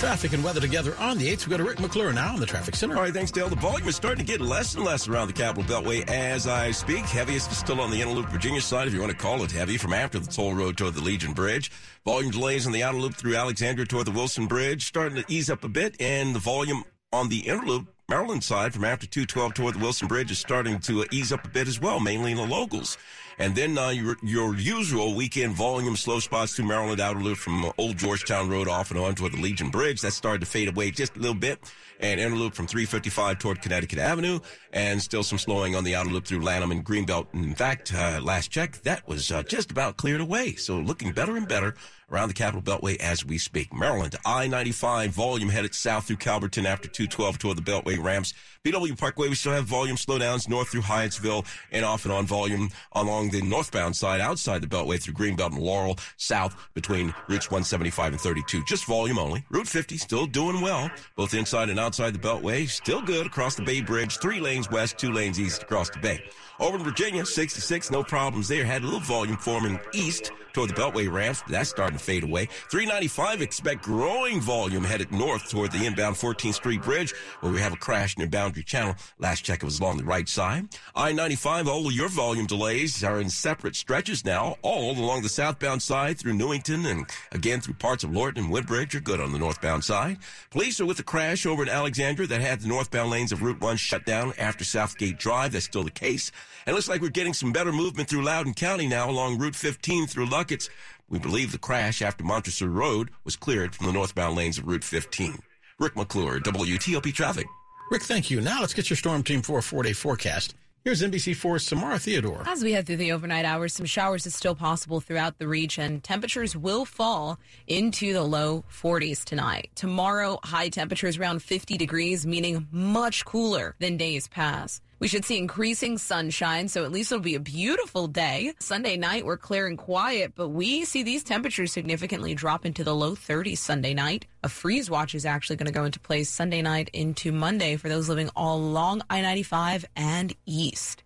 Traffic 0.00 0.32
and 0.32 0.42
weather 0.42 0.60
together 0.60 0.96
on 0.98 1.16
the 1.16 1.28
8th. 1.28 1.46
We 1.46 1.50
go 1.52 1.58
to 1.58 1.62
Rick 1.62 1.78
McClure 1.78 2.12
now 2.12 2.34
in 2.34 2.40
the 2.40 2.46
traffic 2.46 2.74
center. 2.74 2.96
All 2.96 3.02
right, 3.02 3.14
thanks, 3.14 3.30
Dale. 3.30 3.48
The 3.48 3.54
volume 3.54 3.86
is 3.86 3.94
starting 3.94 4.26
to 4.26 4.32
get 4.32 4.40
less 4.40 4.74
and 4.74 4.84
less 4.84 5.06
around 5.06 5.28
the 5.28 5.32
Capital 5.32 5.62
Beltway 5.62 6.08
as 6.10 6.48
I 6.48 6.72
speak. 6.72 7.04
Heaviest 7.04 7.52
is 7.52 7.58
still 7.58 7.80
on 7.80 7.92
the 7.92 8.02
Inner 8.02 8.10
Loop 8.10 8.26
Virginia 8.30 8.60
side, 8.60 8.88
if 8.88 8.94
you 8.94 8.98
want 8.98 9.12
to 9.12 9.18
call 9.18 9.44
it 9.44 9.52
heavy, 9.52 9.76
from 9.76 9.92
after 9.92 10.18
the 10.18 10.26
toll 10.26 10.54
road 10.54 10.76
toward 10.76 10.94
the 10.94 11.02
Legion 11.02 11.34
Bridge. 11.34 11.70
Volume 12.04 12.32
delays 12.32 12.66
on 12.66 12.72
the 12.72 12.82
outer 12.82 12.98
loop 12.98 13.14
through 13.14 13.36
Alexandria 13.36 13.86
toward 13.86 14.08
the 14.08 14.10
Wilson 14.10 14.48
Bridge 14.48 14.88
starting 14.88 15.22
to 15.22 15.32
ease 15.32 15.48
up 15.48 15.62
a 15.62 15.68
bit, 15.68 15.94
and 16.00 16.34
the 16.34 16.40
volume 16.40 16.82
on 17.12 17.28
the 17.28 17.46
Inner 17.46 17.64
Loop 17.64 17.86
Maryland 18.10 18.42
side 18.42 18.72
from 18.72 18.86
after 18.86 19.06
212 19.06 19.52
toward 19.52 19.74
the 19.74 19.80
Wilson 19.80 20.08
Bridge 20.08 20.30
is 20.30 20.38
starting 20.38 20.78
to 20.80 21.04
ease 21.10 21.30
up 21.30 21.44
a 21.44 21.48
bit 21.48 21.68
as 21.68 21.78
well, 21.78 22.00
mainly 22.00 22.30
in 22.30 22.38
the 22.38 22.46
locals. 22.46 22.96
And 23.38 23.54
then 23.54 23.76
uh, 23.76 23.90
your, 23.90 24.16
your 24.22 24.56
usual 24.56 25.14
weekend 25.14 25.52
volume 25.52 25.94
slow 25.94 26.18
spots 26.18 26.56
through 26.56 26.68
Maryland 26.68 27.02
outer 27.02 27.20
loop 27.20 27.36
from 27.36 27.70
Old 27.76 27.98
Georgetown 27.98 28.48
Road 28.48 28.66
off 28.66 28.90
and 28.90 28.98
on 28.98 29.14
toward 29.14 29.32
the 29.32 29.40
Legion 29.42 29.68
Bridge. 29.68 30.00
That 30.00 30.12
started 30.12 30.40
to 30.40 30.46
fade 30.46 30.68
away 30.68 30.90
just 30.90 31.18
a 31.18 31.20
little 31.20 31.34
bit. 31.34 31.58
And 32.00 32.18
inner 32.18 32.34
loop 32.34 32.54
from 32.54 32.66
355 32.66 33.40
toward 33.40 33.60
Connecticut 33.60 33.98
Avenue. 33.98 34.40
And 34.72 35.02
still 35.02 35.22
some 35.22 35.36
slowing 35.38 35.76
on 35.76 35.84
the 35.84 35.94
outer 35.94 36.08
loop 36.08 36.24
through 36.24 36.40
Lanham 36.40 36.72
and 36.72 36.82
Greenbelt. 36.82 37.26
In 37.34 37.54
fact, 37.54 37.92
uh, 37.94 38.20
last 38.22 38.50
check, 38.50 38.80
that 38.84 39.06
was 39.06 39.30
uh, 39.30 39.42
just 39.42 39.70
about 39.70 39.98
cleared 39.98 40.22
away. 40.22 40.54
So 40.54 40.78
looking 40.78 41.12
better 41.12 41.36
and 41.36 41.46
better 41.46 41.74
around 42.10 42.28
the 42.28 42.34
Capital 42.34 42.62
Beltway 42.62 42.96
as 42.96 43.24
we 43.24 43.38
speak. 43.38 43.72
Maryland, 43.72 44.16
I-95 44.24 45.08
volume 45.08 45.48
headed 45.48 45.74
south 45.74 46.06
through 46.06 46.16
Calverton 46.16 46.66
after 46.66 46.88
212 46.88 47.38
toward 47.38 47.56
the 47.58 47.62
Beltway 47.62 48.02
ramps. 48.02 48.34
BW 48.64 48.98
Parkway, 48.98 49.28
we 49.28 49.34
still 49.34 49.52
have 49.52 49.64
volume 49.64 49.96
slowdowns 49.96 50.48
north 50.48 50.68
through 50.68 50.82
Hyattsville 50.82 51.46
and 51.70 51.84
off 51.84 52.04
and 52.04 52.12
on 52.12 52.26
volume 52.26 52.70
along 52.92 53.30
the 53.30 53.40
northbound 53.42 53.94
side 53.96 54.20
outside 54.20 54.62
the 54.62 54.66
Beltway 54.66 55.00
through 55.00 55.14
Greenbelt 55.14 55.52
and 55.52 55.58
Laurel, 55.58 55.96
south 56.16 56.56
between 56.74 57.14
routes 57.28 57.50
175 57.50 58.12
and 58.12 58.20
32. 58.20 58.64
Just 58.64 58.84
volume 58.84 59.18
only. 59.18 59.44
Route 59.50 59.68
50 59.68 59.96
still 59.96 60.26
doing 60.26 60.60
well, 60.60 60.90
both 61.16 61.34
inside 61.34 61.70
and 61.70 61.78
outside 61.78 62.14
the 62.14 62.18
Beltway. 62.18 62.68
Still 62.68 63.02
good 63.02 63.26
across 63.26 63.54
the 63.54 63.62
Bay 63.62 63.80
Bridge, 63.80 64.18
three 64.18 64.40
lanes 64.40 64.70
west, 64.70 64.98
two 64.98 65.12
lanes 65.12 65.38
east 65.38 65.62
across 65.62 65.90
the 65.90 65.98
Bay. 65.98 66.22
Over 66.60 66.76
in 66.76 66.82
Virginia, 66.82 67.24
66, 67.24 67.90
no 67.90 68.02
problems 68.02 68.48
there. 68.48 68.64
Had 68.64 68.82
a 68.82 68.86
little 68.86 69.00
volume 69.00 69.36
forming 69.36 69.78
east 69.94 70.32
toward 70.58 70.70
the 70.70 70.74
Beltway 70.74 71.08
ramps, 71.08 71.44
that's 71.46 71.70
starting 71.70 71.96
to 71.96 72.02
fade 72.02 72.24
away. 72.24 72.46
395 72.68 73.42
expect 73.42 73.80
growing 73.80 74.40
volume 74.40 74.82
headed 74.82 75.12
north 75.12 75.48
toward 75.48 75.70
the 75.70 75.86
inbound 75.86 76.16
14th 76.16 76.54
Street 76.54 76.82
Bridge, 76.82 77.14
where 77.42 77.52
we 77.52 77.60
have 77.60 77.72
a 77.72 77.76
crash 77.76 78.18
near 78.18 78.26
Boundary 78.26 78.64
Channel. 78.64 78.96
Last 79.20 79.44
check, 79.44 79.62
it 79.62 79.64
was 79.64 79.78
along 79.78 79.98
the 79.98 80.04
right 80.04 80.28
side. 80.28 80.68
I-95, 80.96 81.68
all 81.68 81.86
of 81.86 81.92
your 81.92 82.08
volume 82.08 82.46
delays 82.46 83.04
are 83.04 83.20
in 83.20 83.30
separate 83.30 83.76
stretches 83.76 84.24
now, 84.24 84.56
all 84.62 84.98
along 84.98 85.22
the 85.22 85.28
southbound 85.28 85.80
side 85.80 86.18
through 86.18 86.32
Newington 86.32 86.86
and 86.86 87.06
again 87.30 87.60
through 87.60 87.74
parts 87.74 88.02
of 88.02 88.10
Lorton 88.10 88.42
and 88.42 88.52
Woodbridge 88.52 88.96
are 88.96 89.00
good 89.00 89.20
on 89.20 89.30
the 89.30 89.38
northbound 89.38 89.84
side. 89.84 90.18
Police 90.50 90.80
are 90.80 90.86
with 90.86 90.96
the 90.96 91.04
crash 91.04 91.46
over 91.46 91.62
in 91.62 91.68
Alexandria 91.68 92.26
that 92.26 92.40
had 92.40 92.62
the 92.62 92.68
northbound 92.68 93.10
lanes 93.10 93.30
of 93.30 93.42
Route 93.42 93.60
1 93.60 93.76
shut 93.76 94.04
down 94.04 94.32
after 94.38 94.64
Southgate 94.64 95.18
Drive. 95.18 95.52
That's 95.52 95.66
still 95.66 95.84
the 95.84 95.90
case. 95.92 96.32
And 96.66 96.74
it 96.74 96.76
looks 96.76 96.88
like 96.88 97.00
we're 97.00 97.10
getting 97.10 97.32
some 97.32 97.52
better 97.52 97.72
movement 97.72 98.08
through 98.08 98.24
Loudoun 98.24 98.54
County 98.54 98.88
now 98.88 99.08
along 99.08 99.38
Route 99.38 99.54
15 99.54 100.08
through 100.08 100.26
Lucketts. 100.48 100.68
We 101.08 101.18
believe 101.18 101.52
the 101.52 101.58
crash 101.58 102.02
after 102.02 102.24
Montresor 102.24 102.68
Road 102.68 103.10
was 103.24 103.36
cleared 103.36 103.74
from 103.74 103.86
the 103.86 103.92
northbound 103.92 104.36
lanes 104.36 104.58
of 104.58 104.66
Route 104.66 104.84
15. 104.84 105.38
Rick 105.78 105.96
McClure, 105.96 106.40
WTOP 106.40 107.12
Traffic. 107.14 107.46
Rick, 107.90 108.02
thank 108.02 108.30
you. 108.30 108.40
Now 108.40 108.60
let's 108.60 108.74
get 108.74 108.90
your 108.90 108.96
Storm 108.96 109.22
Team 109.22 109.42
4 109.42 109.62
four 109.62 109.82
day 109.82 109.92
forecast. 109.92 110.54
Here's 110.84 111.02
NBC4's 111.02 111.66
Samara 111.66 111.98
Theodore. 111.98 112.44
As 112.46 112.62
we 112.62 112.72
head 112.72 112.86
through 112.86 112.96
the 112.96 113.12
overnight 113.12 113.44
hours, 113.44 113.74
some 113.74 113.84
showers 113.84 114.26
is 114.26 114.34
still 114.34 114.54
possible 114.54 115.00
throughout 115.00 115.38
the 115.38 115.48
region. 115.48 116.00
Temperatures 116.00 116.56
will 116.56 116.84
fall 116.84 117.38
into 117.66 118.12
the 118.12 118.22
low 118.22 118.64
40s 118.72 119.24
tonight. 119.24 119.70
Tomorrow, 119.74 120.38
high 120.44 120.68
temperatures 120.68 121.18
around 121.18 121.42
50 121.42 121.76
degrees, 121.76 122.26
meaning 122.26 122.68
much 122.70 123.24
cooler 123.24 123.74
than 123.80 123.96
days 123.96 124.28
past. 124.28 124.82
We 125.00 125.06
should 125.06 125.24
see 125.24 125.38
increasing 125.38 125.96
sunshine, 125.96 126.66
so 126.66 126.84
at 126.84 126.90
least 126.90 127.12
it'll 127.12 127.22
be 127.22 127.36
a 127.36 127.40
beautiful 127.40 128.08
day. 128.08 128.52
Sunday 128.58 128.96
night, 128.96 129.24
we're 129.24 129.36
clear 129.36 129.68
and 129.68 129.78
quiet, 129.78 130.32
but 130.34 130.48
we 130.48 130.84
see 130.84 131.04
these 131.04 131.22
temperatures 131.22 131.72
significantly 131.72 132.34
drop 132.34 132.66
into 132.66 132.82
the 132.82 132.94
low 132.94 133.14
30s 133.14 133.58
Sunday 133.58 133.94
night. 133.94 134.26
A 134.42 134.48
freeze 134.48 134.90
watch 134.90 135.14
is 135.14 135.24
actually 135.24 135.54
going 135.54 135.66
to 135.66 135.72
go 135.72 135.84
into 135.84 136.00
place 136.00 136.28
Sunday 136.28 136.62
night 136.62 136.90
into 136.92 137.30
Monday 137.30 137.76
for 137.76 137.88
those 137.88 138.08
living 138.08 138.28
all 138.34 138.58
along 138.58 139.02
I 139.08 139.20
95 139.20 139.84
and 139.94 140.34
east. 140.46 141.04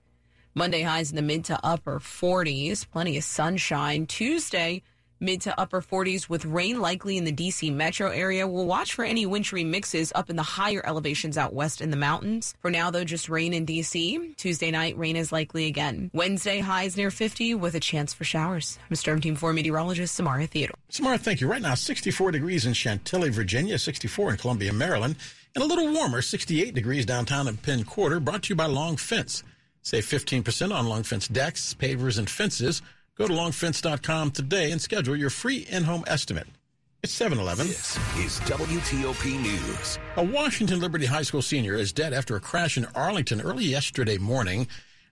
Monday 0.55 0.83
highs 0.83 1.11
in 1.11 1.17
the 1.17 1.23
mid 1.23 1.45
to 1.47 1.61
upper 1.63 1.99
40s, 1.99 2.89
plenty 2.91 3.19
of 3.19 3.25
sunshine. 3.25 4.07
Tuesday, 4.07 4.83
mid 5.23 5.41
to 5.43 5.59
upper 5.59 5.81
40s 5.81 6.29
with 6.29 6.45
rain 6.45 6.81
likely 6.81 7.17
in 7.17 7.25
the 7.25 7.33
DC 7.33 7.73
metro 7.73 8.11
area. 8.11 8.47
We'll 8.47 8.67
watch 8.67 8.93
for 8.93 9.05
any 9.05 9.25
wintry 9.25 9.64
mixes 9.64 10.12
up 10.14 10.29
in 10.29 10.37
the 10.37 10.43
higher 10.43 10.83
elevations 10.85 11.38
out 11.38 11.55
west 11.55 11.81
in 11.81 11.91
the 11.91 11.97
mountains. 11.97 12.55
For 12.61 12.71
now, 12.71 12.91
though, 12.91 13.05
just 13.05 13.29
rain 13.29 13.55
in 13.55 13.64
DC. 13.64 14.37
Tuesday 14.37 14.71
night, 14.71 14.99
rain 14.99 15.17
is 15.17 15.31
likely 15.31 15.67
again. 15.67 16.11
Wednesday, 16.12 16.59
highs 16.59 16.97
near 16.97 17.11
50 17.11 17.55
with 17.55 17.75
a 17.75 17.81
chance 17.81 18.12
for 18.12 18.25
showers. 18.25 18.79
I'm 18.91 18.97
Storm 18.97 19.21
Team 19.21 19.37
4 19.37 19.52
meteorologist 19.52 20.14
Samara 20.14 20.47
Theodore. 20.47 20.76
Samara, 20.88 21.19
thank 21.19 21.41
you. 21.41 21.49
Right 21.49 21.62
now, 21.62 21.75
64 21.75 22.33
degrees 22.33 22.67
in 22.67 22.73
Chantilly, 22.73 23.31
Virginia, 23.31 23.79
64 23.79 24.33
in 24.33 24.37
Columbia, 24.37 24.73
Maryland, 24.73 25.17
and 25.55 25.62
a 25.62 25.67
little 25.67 25.93
warmer, 25.93 26.21
68 26.21 26.75
degrees 26.75 27.07
downtown 27.07 27.47
in 27.47 27.57
Penn 27.57 27.85
Quarter, 27.85 28.21
brought 28.21 28.43
to 28.45 28.49
you 28.50 28.57
by 28.57 28.67
Long 28.67 28.97
Fence. 28.97 29.45
Save 29.83 30.07
15% 30.07 30.75
on 30.75 30.88
Long 30.88 31.02
Fence 31.02 31.29
decks, 31.29 31.75
pavers, 31.75 32.19
and 32.19 32.29
fences. 32.29 32.83
Go 33.19 33.26
to 33.26 33.35
longfence.com 33.35 34.31
today 34.31 34.71
and 34.71 34.81
schedule 34.81 35.14
your 35.14 35.28
free 35.28 35.66
in-home 35.71 36.02
estimate. 36.07 36.47
It's 37.02 37.14
7-Eleven. 37.19 37.66
This 37.66 37.99
is 38.16 38.40
WTOP 38.40 39.38
News. 39.38 39.99
A 40.16 40.25
Washington 40.25 40.81
Liberty 40.81 41.04
High 41.04 41.23
School 41.23 41.42
senior 41.42 41.75
is 41.75 41.92
dead 41.92 42.14
after 42.14 42.37
a 42.37 42.40
crash 42.40 42.78
in 42.78 42.87
Arlington 42.95 43.42
early 43.42 43.64
yesterday 43.64 44.16
morning. 44.16 44.66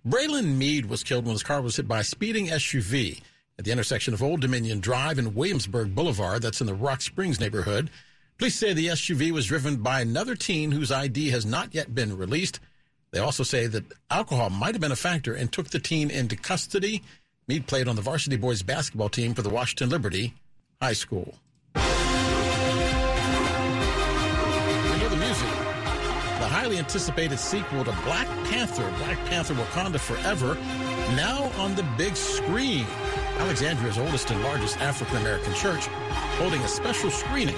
Braylon 0.08 0.56
Mead 0.56 0.86
was 0.86 1.04
killed 1.04 1.26
when 1.26 1.34
his 1.34 1.42
car 1.42 1.60
was 1.60 1.76
hit 1.76 1.86
by 1.86 2.00
a 2.00 2.04
speeding 2.04 2.46
SUV 2.46 3.20
at 3.58 3.66
the 3.66 3.70
intersection 3.72 4.14
of 4.14 4.22
Old 4.22 4.40
Dominion 4.40 4.80
Drive 4.80 5.18
and 5.18 5.34
Williamsburg 5.34 5.94
Boulevard. 5.94 6.40
That's 6.40 6.62
in 6.62 6.66
the 6.66 6.72
Rock 6.72 7.02
Springs 7.02 7.38
neighborhood. 7.38 7.90
Police 8.38 8.54
say 8.54 8.72
the 8.72 8.86
SUV 8.86 9.30
was 9.30 9.44
driven 9.44 9.76
by 9.76 10.00
another 10.00 10.36
teen 10.36 10.70
whose 10.72 10.90
ID 10.90 11.28
has 11.30 11.44
not 11.44 11.74
yet 11.74 11.94
been 11.94 12.16
released. 12.16 12.60
They 13.10 13.18
also 13.18 13.42
say 13.42 13.66
that 13.66 13.84
alcohol 14.08 14.48
might 14.48 14.74
have 14.74 14.80
been 14.80 14.92
a 14.92 14.96
factor 14.96 15.34
and 15.34 15.52
took 15.52 15.68
the 15.68 15.80
teen 15.80 16.10
into 16.10 16.36
custody. 16.36 17.02
Mead 17.50 17.66
played 17.66 17.88
on 17.88 17.96
the 17.96 18.02
varsity 18.02 18.36
boys 18.36 18.62
basketball 18.62 19.08
team 19.08 19.34
for 19.34 19.42
the 19.42 19.50
Washington 19.50 19.90
Liberty 19.90 20.34
High 20.80 20.92
School. 20.92 21.34
Highly 26.70 26.78
anticipated 26.78 27.36
sequel 27.36 27.82
to 27.82 27.90
Black 28.04 28.28
Panther, 28.46 28.88
Black 28.98 29.18
Panther 29.26 29.54
Wakanda 29.54 29.98
Forever, 29.98 30.54
now 31.16 31.50
on 31.58 31.74
the 31.74 31.82
big 31.98 32.14
screen. 32.14 32.86
Alexandria's 33.38 33.98
oldest 33.98 34.30
and 34.30 34.42
largest 34.44 34.78
African 34.80 35.16
American 35.16 35.54
church 35.54 35.88
holding 36.40 36.60
a 36.60 36.68
special 36.68 37.10
screening. 37.10 37.54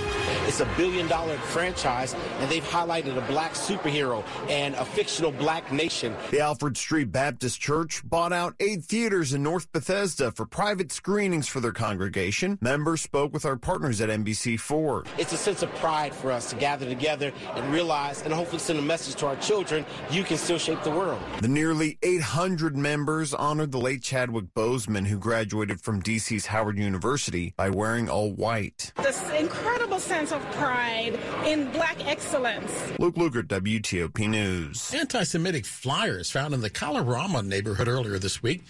It's 0.46 0.60
a 0.60 0.68
billion 0.76 1.08
dollar 1.08 1.36
franchise, 1.38 2.14
and 2.38 2.50
they've 2.50 2.64
highlighted 2.64 3.16
a 3.16 3.20
black 3.22 3.54
superhero 3.54 4.24
and 4.48 4.76
a 4.76 4.84
fictional 4.84 5.32
black 5.32 5.72
nation. 5.72 6.14
The 6.30 6.40
Alfred 6.40 6.76
Street 6.76 7.10
Baptist 7.10 7.60
Church 7.60 8.02
bought 8.08 8.32
out 8.32 8.54
eight 8.60 8.84
theaters 8.84 9.32
in 9.32 9.42
North 9.42 9.70
Bethesda 9.72 10.30
for 10.30 10.46
private 10.46 10.92
screenings 10.92 11.48
for 11.48 11.58
their 11.58 11.72
congregation. 11.72 12.58
Members 12.60 13.00
spoke 13.00 13.32
with 13.32 13.44
our 13.44 13.56
partners 13.56 14.00
at 14.00 14.08
NBC4. 14.08 15.06
It's 15.18 15.32
a 15.32 15.36
sense 15.36 15.62
of 15.62 15.74
pride 15.76 16.14
for 16.14 16.30
us 16.30 16.50
to 16.50 16.56
gather 16.56 16.86
together 16.86 17.32
and 17.54 17.72
realize 17.72 18.22
and 18.22 18.32
hopefully 18.32 18.60
send 18.60 18.78
a 18.78 18.82
message 18.82 19.01
to 19.02 19.26
our 19.26 19.36
children 19.36 19.84
you 20.10 20.22
can 20.22 20.36
still 20.36 20.58
shape 20.58 20.82
the 20.82 20.90
world. 20.90 21.20
The 21.40 21.48
nearly 21.48 21.98
800 22.02 22.76
members 22.76 23.34
honored 23.34 23.72
the 23.72 23.80
late 23.80 24.02
Chadwick 24.02 24.46
Boseman, 24.54 25.06
who 25.06 25.18
graduated 25.18 25.80
from 25.80 26.02
DC's 26.02 26.46
Howard 26.46 26.78
University, 26.78 27.52
by 27.56 27.70
wearing 27.70 28.08
all 28.08 28.32
white. 28.32 28.92
This 29.02 29.28
incredible 29.30 29.98
sense 29.98 30.32
of 30.32 30.40
pride 30.52 31.18
in 31.44 31.70
black 31.72 32.06
excellence. 32.06 32.92
Luke 32.98 33.16
Lukert, 33.16 33.48
WTOP 33.48 34.28
News. 34.28 34.94
Anti 34.94 35.24
Semitic 35.24 35.66
flyers 35.66 36.30
found 36.30 36.54
in 36.54 36.60
the 36.60 36.70
Kalorama 36.70 37.44
neighborhood 37.44 37.88
earlier 37.88 38.18
this 38.18 38.42
week. 38.42 38.62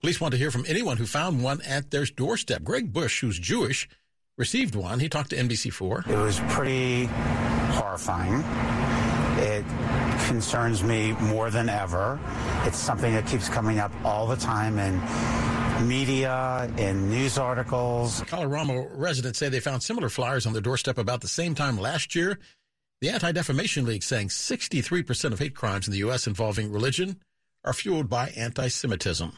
Police 0.00 0.20
want 0.20 0.32
to 0.32 0.38
hear 0.38 0.50
from 0.50 0.64
anyone 0.68 0.96
who 0.96 1.06
found 1.06 1.42
one 1.42 1.60
at 1.62 1.90
their 1.90 2.04
doorstep. 2.04 2.62
Greg 2.62 2.92
Bush, 2.92 3.20
who's 3.20 3.38
Jewish, 3.38 3.88
received 4.36 4.74
one. 4.76 5.00
He 5.00 5.08
talked 5.08 5.30
to 5.30 5.36
NBC4. 5.36 6.08
It 6.08 6.16
was 6.16 6.40
pretty 6.48 7.06
horrifying. 7.74 8.44
It 9.38 9.64
concerns 10.26 10.82
me 10.82 11.12
more 11.12 11.50
than 11.50 11.68
ever. 11.68 12.18
It's 12.64 12.76
something 12.78 13.12
that 13.14 13.26
keeps 13.26 13.48
coming 13.48 13.78
up 13.78 13.92
all 14.04 14.26
the 14.26 14.36
time 14.36 14.78
in 14.78 15.00
media, 15.86 16.70
in 16.76 17.08
news 17.08 17.38
articles. 17.38 18.20
Kalorama 18.22 18.88
residents 18.92 19.38
say 19.38 19.48
they 19.48 19.60
found 19.60 19.82
similar 19.82 20.08
flyers 20.08 20.46
on 20.46 20.52
their 20.52 20.62
doorstep 20.62 20.98
about 20.98 21.20
the 21.20 21.28
same 21.28 21.54
time 21.54 21.78
last 21.78 22.14
year. 22.14 22.38
The 23.00 23.10
Anti 23.10 23.30
Defamation 23.32 23.84
League 23.84 24.02
saying 24.02 24.28
63% 24.28 25.32
of 25.32 25.38
hate 25.38 25.54
crimes 25.54 25.86
in 25.86 25.92
the 25.92 25.98
U.S. 25.98 26.26
involving 26.26 26.72
religion 26.72 27.20
are 27.64 27.72
fueled 27.72 28.08
by 28.08 28.30
anti 28.30 28.68
Semitism. 28.68 29.32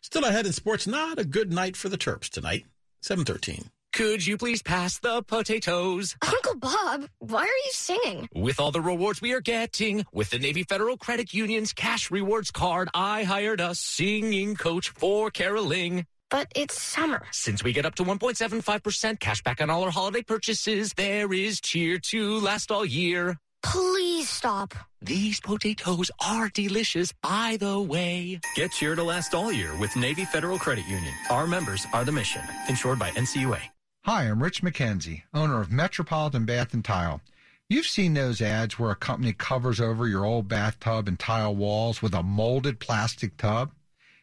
Still 0.00 0.24
ahead 0.24 0.46
in 0.46 0.52
sports, 0.52 0.86
not 0.86 1.18
a 1.18 1.24
good 1.24 1.52
night 1.52 1.76
for 1.76 1.88
the 1.88 1.98
Terps 1.98 2.28
tonight. 2.28 2.64
713. 3.02 3.70
Could 3.94 4.26
you 4.26 4.36
please 4.36 4.60
pass 4.60 4.98
the 4.98 5.22
potatoes? 5.22 6.16
Uncle 6.20 6.56
Bob, 6.56 7.08
why 7.20 7.42
are 7.42 7.46
you 7.46 7.70
singing? 7.70 8.28
With 8.34 8.58
all 8.58 8.72
the 8.72 8.80
rewards 8.80 9.22
we 9.22 9.32
are 9.32 9.40
getting, 9.40 10.04
with 10.12 10.30
the 10.30 10.38
Navy 10.40 10.64
Federal 10.64 10.96
Credit 10.96 11.32
Union's 11.32 11.72
cash 11.72 12.10
rewards 12.10 12.50
card, 12.50 12.88
I 12.92 13.22
hired 13.22 13.60
a 13.60 13.72
singing 13.76 14.56
coach 14.56 14.88
for 14.88 15.30
caroling. 15.30 16.06
But 16.28 16.48
it's 16.56 16.80
summer. 16.80 17.22
Since 17.30 17.62
we 17.62 17.72
get 17.72 17.86
up 17.86 17.94
to 17.94 18.02
1.75% 18.02 19.20
cash 19.20 19.44
back 19.44 19.60
on 19.60 19.70
all 19.70 19.84
our 19.84 19.92
holiday 19.92 20.22
purchases, 20.22 20.92
there 20.94 21.32
is 21.32 21.60
cheer 21.60 22.00
to 22.10 22.40
last 22.40 22.72
all 22.72 22.84
year. 22.84 23.36
Please 23.62 24.28
stop. 24.28 24.74
These 25.02 25.38
potatoes 25.38 26.10
are 26.26 26.48
delicious, 26.48 27.12
by 27.22 27.58
the 27.60 27.78
way. 27.80 28.40
Get 28.56 28.72
cheer 28.72 28.96
to 28.96 29.04
last 29.04 29.34
all 29.34 29.52
year 29.52 29.70
with 29.78 29.94
Navy 29.94 30.24
Federal 30.24 30.58
Credit 30.58 30.84
Union. 30.88 31.14
Our 31.30 31.46
members 31.46 31.86
are 31.92 32.04
the 32.04 32.12
mission. 32.12 32.42
Insured 32.68 32.98
by 32.98 33.10
NCUA. 33.10 33.60
Hi, 34.06 34.24
I'm 34.24 34.42
Rich 34.42 34.60
McKenzie, 34.60 35.22
owner 35.32 35.62
of 35.62 35.72
Metropolitan 35.72 36.44
Bath 36.44 36.74
and 36.74 36.84
Tile. 36.84 37.22
You've 37.70 37.86
seen 37.86 38.12
those 38.12 38.42
ads 38.42 38.78
where 38.78 38.90
a 38.90 38.94
company 38.94 39.32
covers 39.32 39.80
over 39.80 40.06
your 40.06 40.26
old 40.26 40.46
bathtub 40.46 41.08
and 41.08 41.18
tile 41.18 41.56
walls 41.56 42.02
with 42.02 42.12
a 42.12 42.22
molded 42.22 42.80
plastic 42.80 43.38
tub. 43.38 43.72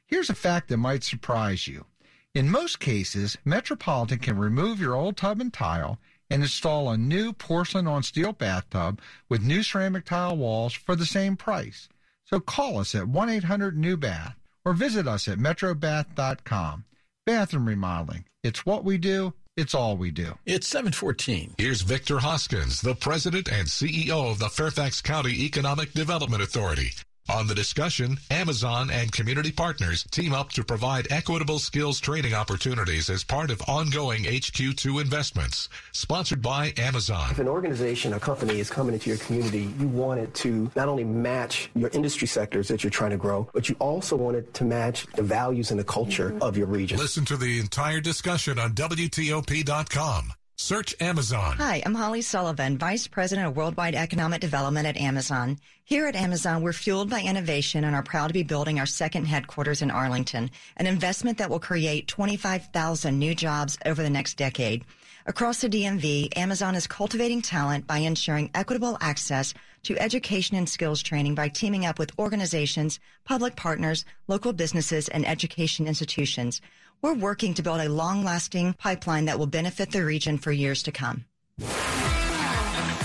Here's 0.05 0.29
a 0.29 0.35
fact 0.35 0.67
that 0.67 0.77
might 0.77 1.03
surprise 1.03 1.67
you. 1.67 1.87
In 2.35 2.51
most 2.51 2.79
cases, 2.79 3.39
Metropolitan 3.43 4.19
can 4.19 4.37
remove 4.37 4.79
your 4.79 4.93
old 4.93 5.17
tub 5.17 5.41
and 5.41 5.51
tile 5.51 5.97
and 6.29 6.43
install 6.43 6.91
a 6.91 6.95
new 6.95 7.33
porcelain 7.33 7.87
on 7.87 8.03
steel 8.03 8.33
bathtub 8.33 9.01
with 9.29 9.41
new 9.41 9.63
ceramic 9.63 10.05
tile 10.05 10.37
walls 10.37 10.73
for 10.73 10.95
the 10.95 11.07
same 11.07 11.35
price. 11.35 11.89
So 12.25 12.39
call 12.39 12.77
us 12.77 12.93
at 12.93 13.07
1 13.07 13.29
800 13.29 13.75
New 13.75 13.97
Bath 13.97 14.35
or 14.63 14.73
visit 14.73 15.07
us 15.07 15.27
at 15.27 15.39
metrobath.com. 15.39 16.85
Bathroom 17.25 17.67
remodeling. 17.67 18.25
It's 18.43 18.63
what 18.63 18.83
we 18.83 18.99
do. 18.99 19.33
It's 19.57 19.75
all 19.75 19.97
we 19.97 20.11
do. 20.11 20.37
It's 20.45 20.67
714. 20.67 21.55
Here's 21.57 21.81
Victor 21.81 22.19
Hoskins, 22.19 22.79
the 22.79 22.95
president 22.95 23.51
and 23.51 23.67
CEO 23.67 24.31
of 24.31 24.39
the 24.39 24.47
Fairfax 24.47 25.01
County 25.01 25.43
Economic 25.43 25.91
Development 25.91 26.41
Authority 26.41 26.93
On 27.31 27.47
the 27.47 27.55
discussion, 27.55 28.19
Amazon 28.29 28.89
and 28.91 29.11
community 29.11 29.51
partners 29.51 30.03
team 30.11 30.33
up 30.33 30.51
to 30.51 30.65
provide 30.65 31.07
equitable 31.11 31.59
skills 31.59 31.99
training 32.01 32.33
opportunities 32.33 33.09
as 33.09 33.23
part 33.23 33.49
of 33.49 33.61
ongoing 33.69 34.23
HQ2 34.23 35.01
investments. 35.01 35.69
Sponsored 35.93 36.41
by 36.41 36.73
Amazon. 36.77 37.31
If 37.31 37.39
an 37.39 37.47
organization, 37.47 38.13
a 38.13 38.19
company 38.19 38.59
is 38.59 38.69
coming 38.69 38.93
into 38.93 39.09
your 39.09 39.17
community, 39.19 39.73
you 39.79 39.87
want 39.87 40.19
it 40.19 40.33
to 40.35 40.69
not 40.75 40.89
only 40.89 41.05
match 41.05 41.69
your 41.73 41.89
industry 41.93 42.27
sectors 42.27 42.67
that 42.67 42.83
you're 42.83 42.91
trying 42.91 43.11
to 43.11 43.17
grow, 43.17 43.49
but 43.53 43.69
you 43.69 43.75
also 43.79 44.17
want 44.17 44.35
it 44.35 44.53
to 44.55 44.65
match 44.65 45.07
the 45.15 45.23
values 45.23 45.71
and 45.71 45.79
the 45.79 45.85
culture 45.85 46.37
of 46.41 46.57
your 46.57 46.67
region. 46.67 46.97
Listen 46.97 47.23
to 47.25 47.37
the 47.37 47.59
entire 47.59 48.01
discussion 48.01 48.59
on 48.59 48.73
WTOP.com. 48.73 50.33
Search 50.61 50.95
Amazon. 50.99 51.57
Hi, 51.57 51.81
I'm 51.83 51.95
Holly 51.95 52.21
Sullivan, 52.21 52.77
Vice 52.77 53.07
President 53.07 53.47
of 53.47 53.55
Worldwide 53.55 53.95
Economic 53.95 54.41
Development 54.41 54.85
at 54.85 54.95
Amazon. 54.95 55.57
Here 55.85 56.05
at 56.05 56.15
Amazon, 56.15 56.61
we're 56.61 56.71
fueled 56.71 57.09
by 57.09 57.23
innovation 57.23 57.83
and 57.83 57.95
are 57.95 58.03
proud 58.03 58.27
to 58.27 58.33
be 58.33 58.43
building 58.43 58.79
our 58.79 58.85
second 58.85 59.25
headquarters 59.25 59.81
in 59.81 59.89
Arlington, 59.89 60.51
an 60.77 60.85
investment 60.85 61.39
that 61.39 61.49
will 61.49 61.59
create 61.59 62.07
25,000 62.07 63.17
new 63.17 63.33
jobs 63.33 63.79
over 63.87 64.03
the 64.03 64.09
next 64.09 64.37
decade. 64.37 64.85
Across 65.25 65.61
the 65.61 65.69
DMV, 65.69 66.37
Amazon 66.37 66.75
is 66.75 66.85
cultivating 66.85 67.41
talent 67.41 67.87
by 67.87 67.97
ensuring 67.97 68.51
equitable 68.53 68.99
access 69.01 69.55
to 69.83 69.97
education 69.97 70.55
and 70.57 70.69
skills 70.69 71.01
training 71.01 71.33
by 71.33 71.47
teaming 71.47 71.87
up 71.87 71.97
with 71.97 72.17
organizations, 72.19 72.99
public 73.23 73.55
partners, 73.55 74.05
local 74.27 74.53
businesses, 74.53 75.09
and 75.09 75.27
education 75.27 75.87
institutions. 75.87 76.61
We're 77.01 77.15
working 77.15 77.55
to 77.55 77.63
build 77.63 77.81
a 77.81 77.89
long-lasting 77.89 78.73
pipeline 78.73 79.25
that 79.25 79.39
will 79.39 79.47
benefit 79.47 79.91
the 79.91 80.05
region 80.05 80.37
for 80.37 80.51
years 80.51 80.83
to 80.83 80.91
come. 80.91 81.25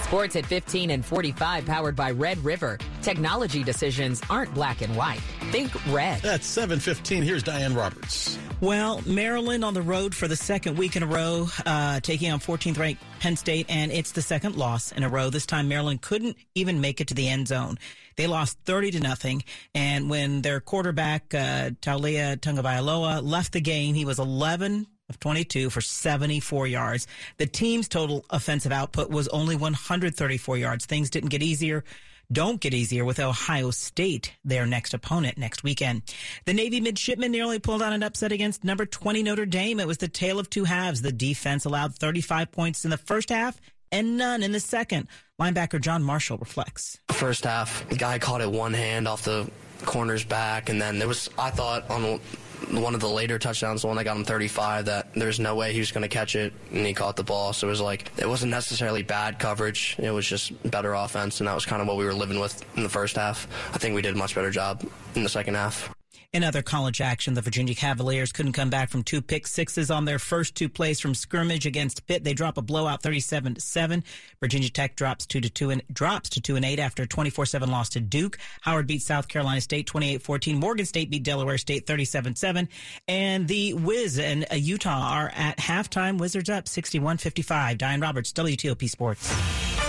Sports 0.02 0.36
at 0.36 0.44
15 0.44 0.90
and 0.90 1.04
45 1.04 1.64
powered 1.64 1.96
by 1.96 2.10
Red 2.10 2.38
River. 2.44 2.78
Technology 3.02 3.64
decisions 3.64 4.20
aren't 4.28 4.52
black 4.54 4.82
and 4.82 4.94
white. 4.96 5.20
Think 5.50 5.72
red. 5.92 6.20
That's 6.20 6.46
715. 6.46 7.22
Here's 7.22 7.42
Diane 7.42 7.74
Roberts. 7.74 8.38
Well, 8.62 9.02
Maryland 9.04 9.66
on 9.66 9.75
the 9.75 9.82
road 9.82 10.14
for 10.14 10.28
the 10.28 10.36
second 10.36 10.78
week 10.78 10.96
in 10.96 11.02
a 11.02 11.06
row, 11.06 11.46
uh, 11.66 12.00
taking 12.00 12.32
on 12.32 12.40
14th 12.40 12.78
ranked 12.78 13.02
Penn 13.20 13.36
State, 13.36 13.66
and 13.68 13.92
it's 13.92 14.12
the 14.12 14.22
second 14.22 14.56
loss 14.56 14.92
in 14.92 15.02
a 15.02 15.10
row. 15.10 15.28
This 15.28 15.44
time, 15.44 15.68
Maryland 15.68 16.00
couldn't 16.00 16.38
even 16.54 16.80
make 16.80 17.02
it 17.02 17.08
to 17.08 17.14
the 17.14 17.28
end 17.28 17.48
zone. 17.48 17.76
They 18.16 18.26
lost 18.26 18.58
30 18.64 18.92
to 18.92 19.00
nothing. 19.00 19.44
And 19.75 20.08
when 20.08 20.40
their 20.40 20.60
quarterback, 20.60 21.34
uh, 21.34 21.70
Taulia 21.82 22.38
Tagovailoa, 22.38 23.22
left 23.22 23.52
the 23.52 23.60
game, 23.60 23.94
he 23.94 24.06
was 24.06 24.18
11 24.18 24.86
of 25.10 25.20
22 25.20 25.68
for 25.68 25.82
74 25.82 26.66
yards. 26.66 27.06
The 27.36 27.46
team's 27.46 27.88
total 27.88 28.25
offensive 28.30 28.72
output 28.72 29.10
was 29.10 29.28
only 29.28 29.56
134 29.56 30.56
yards. 30.56 30.86
Things 30.86 31.10
didn't 31.10 31.28
get 31.28 31.42
easier 31.42 31.84
don't 32.33 32.61
get 32.61 32.75
easier 32.75 33.04
with 33.04 33.21
Ohio 33.21 33.71
State, 33.71 34.33
their 34.45 34.66
next 34.66 34.95
opponent 34.95 35.38
next 35.38 35.62
weekend. 35.62 36.02
The 36.45 36.54
Navy 36.54 36.80
midshipmen 36.80 37.30
nearly 37.30 37.59
pulled 37.59 37.83
out 37.83 37.92
an 37.92 38.02
upset 38.02 38.33
against 38.33 38.64
number 38.64 38.87
20 38.87 39.23
Notre 39.23 39.47
Dame. 39.47 39.80
It 39.80 39.87
was 39.87 39.99
the 39.99 40.09
tale 40.09 40.38
of 40.38 40.50
two 40.50 40.64
halves. 40.64 41.02
The 41.02 41.12
defense 41.12 41.64
allowed 41.64 41.95
35 41.95 42.50
points 42.50 42.85
in 42.85 42.90
the 42.90 42.99
first 42.99 43.30
half 43.30 43.61
and 43.92 44.16
none 44.16 44.42
in 44.42 44.52
the 44.52 44.61
second. 44.61 45.09
Linebacker 45.40 45.80
John 45.80 46.02
Marshall 46.02 46.38
reflects. 46.38 46.99
First 47.11 47.45
half, 47.45 47.88
the 47.88 47.97
guy 47.97 48.18
caught 48.18 48.40
it 48.40 48.50
one 48.50 48.75
hand 48.75 49.06
off 49.06 49.23
the 49.23 49.50
corner's 49.85 50.25
back, 50.25 50.68
and 50.68 50.80
then 50.80 50.99
there 50.99 51.09
was, 51.09 51.28
I 51.38 51.50
thought, 51.50 51.88
on 51.90 52.21
one 52.70 52.94
of 52.94 53.00
the 53.00 53.08
later 53.08 53.38
touchdowns, 53.38 53.82
the 53.82 53.86
one 53.86 53.96
that 53.96 54.04
got 54.04 54.16
him 54.16 54.25
35, 54.25 54.86
that 54.86 55.14
there's 55.14 55.40
no 55.40 55.54
way 55.54 55.72
he 55.72 55.78
was 55.78 55.92
going 55.92 56.02
to 56.02 56.08
catch 56.08 56.36
it, 56.36 56.52
and 56.72 56.86
he 56.86 56.94
caught 56.94 57.16
the 57.16 57.25
ball. 57.25 57.52
So 57.52 57.66
it 57.66 57.70
was 57.70 57.80
like, 57.80 58.10
it 58.18 58.28
wasn't 58.28 58.50
necessarily 58.50 59.02
bad 59.02 59.38
coverage. 59.38 59.96
It 59.98 60.10
was 60.10 60.26
just 60.26 60.52
better 60.70 60.94
offense, 60.94 61.40
and 61.40 61.48
that 61.48 61.54
was 61.54 61.66
kind 61.66 61.80
of 61.80 61.88
what 61.88 61.96
we 61.96 62.04
were 62.04 62.14
living 62.14 62.40
with 62.40 62.64
in 62.76 62.82
the 62.82 62.88
first 62.88 63.16
half. 63.16 63.46
I 63.72 63.78
think 63.78 63.94
we 63.94 64.02
did 64.02 64.14
a 64.14 64.18
much 64.18 64.34
better 64.34 64.50
job 64.50 64.84
in 65.14 65.22
the 65.22 65.28
second 65.28 65.54
half. 65.54 65.95
In 66.37 66.45
other 66.45 66.61
college 66.61 67.00
action, 67.00 67.33
the 67.33 67.40
Virginia 67.40 67.75
Cavaliers 67.75 68.31
couldn't 68.31 68.52
come 68.52 68.69
back 68.69 68.90
from 68.90 69.02
two 69.02 69.23
pick 69.23 69.47
sixes 69.47 69.90
on 69.90 70.05
their 70.05 70.19
first 70.19 70.55
two 70.55 70.69
plays 70.69 71.00
from 71.00 71.14
scrimmage 71.14 71.64
against 71.64 72.07
Pitt. 72.07 72.25
They 72.25 72.35
drop 72.35 72.59
a 72.59 72.62
blowout 72.62 73.02
37 73.02 73.55
to 73.55 73.61
7. 73.62 74.05
Virginia 74.38 74.69
Tech 74.69 74.97
drops 74.97 75.25
2 75.25 75.40
to 75.40 75.49
2 75.49 75.71
and 75.71 75.83
drops 75.90 76.28
to 76.28 76.43
2 76.43 76.57
and 76.57 76.64
8 76.66 76.78
after 76.78 77.05
a 77.05 77.07
24-7 77.07 77.69
loss 77.69 77.88
to 77.88 78.00
Duke. 78.00 78.37
Howard 78.61 78.87
beat 78.87 79.00
South 79.00 79.28
Carolina 79.28 79.62
State 79.62 79.88
28-14. 79.88 80.59
Morgan 80.59 80.85
State 80.85 81.09
beat 81.09 81.23
Delaware 81.23 81.57
State 81.57 81.87
37-7. 81.87 82.69
And 83.09 83.49
the 83.49 83.73
Wiz 83.73 84.19
and 84.19 84.45
uh, 84.52 84.57
Utah 84.57 85.14
are 85.14 85.33
at 85.35 85.57
halftime. 85.57 86.19
Wizards 86.19 86.50
up 86.50 86.66
61-55. 86.66 87.78
Diane 87.78 88.02
Roberts, 88.02 88.35
WTOP 88.35 88.90
Sports. 88.90 89.86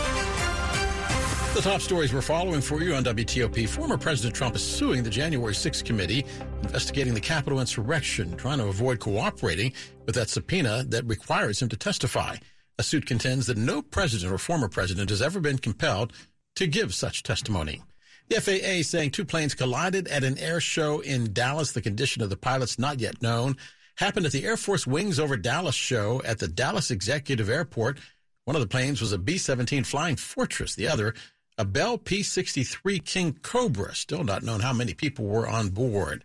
The 1.57 1.63
top 1.63 1.81
stories 1.81 2.13
we're 2.13 2.21
following 2.21 2.61
for 2.61 2.83
you 2.83 2.93
on 2.93 3.03
WTOP. 3.03 3.67
Former 3.67 3.97
President 3.97 4.35
Trump 4.35 4.55
is 4.55 4.61
suing 4.61 5.01
the 5.01 5.09
January 5.09 5.55
6th 5.55 5.83
committee 5.83 6.23
investigating 6.61 7.15
the 7.15 7.19
Capitol 7.19 7.59
insurrection, 7.59 8.37
trying 8.37 8.59
to 8.59 8.67
avoid 8.67 8.99
cooperating 8.99 9.73
with 10.05 10.13
that 10.13 10.29
subpoena 10.29 10.85
that 10.89 11.03
requires 11.05 11.59
him 11.59 11.67
to 11.69 11.75
testify. 11.75 12.35
A 12.77 12.83
suit 12.83 13.07
contends 13.07 13.47
that 13.47 13.57
no 13.57 13.81
president 13.81 14.31
or 14.31 14.37
former 14.37 14.69
president 14.69 15.09
has 15.09 15.19
ever 15.19 15.39
been 15.39 15.57
compelled 15.57 16.13
to 16.57 16.67
give 16.67 16.93
such 16.93 17.23
testimony. 17.23 17.81
The 18.29 18.39
FAA 18.39 18.83
saying 18.83 19.09
two 19.09 19.25
planes 19.25 19.55
collided 19.55 20.07
at 20.09 20.23
an 20.23 20.37
air 20.37 20.61
show 20.61 20.99
in 20.99 21.33
Dallas. 21.33 21.71
The 21.71 21.81
condition 21.81 22.21
of 22.21 22.29
the 22.29 22.37
pilots 22.37 22.77
not 22.77 22.99
yet 22.99 23.19
known. 23.23 23.57
Happened 23.95 24.27
at 24.27 24.31
the 24.31 24.45
Air 24.45 24.57
Force 24.57 24.85
Wings 24.85 25.19
over 25.19 25.35
Dallas 25.35 25.73
show 25.73 26.21
at 26.23 26.37
the 26.37 26.47
Dallas 26.47 26.91
Executive 26.91 27.49
Airport. 27.49 27.97
One 28.45 28.55
of 28.55 28.61
the 28.61 28.67
planes 28.67 29.01
was 29.01 29.11
a 29.11 29.17
B-17 29.17 29.87
Flying 29.87 30.17
Fortress. 30.17 30.75
The 30.75 30.87
other 30.87 31.15
a 31.57 31.65
Bell 31.65 31.97
P-63 31.97 33.03
King 33.03 33.39
Cobra. 33.41 33.95
Still 33.95 34.23
not 34.23 34.43
known 34.43 34.59
how 34.59 34.73
many 34.73 34.93
people 34.93 35.25
were 35.25 35.47
on 35.47 35.69
board. 35.69 36.23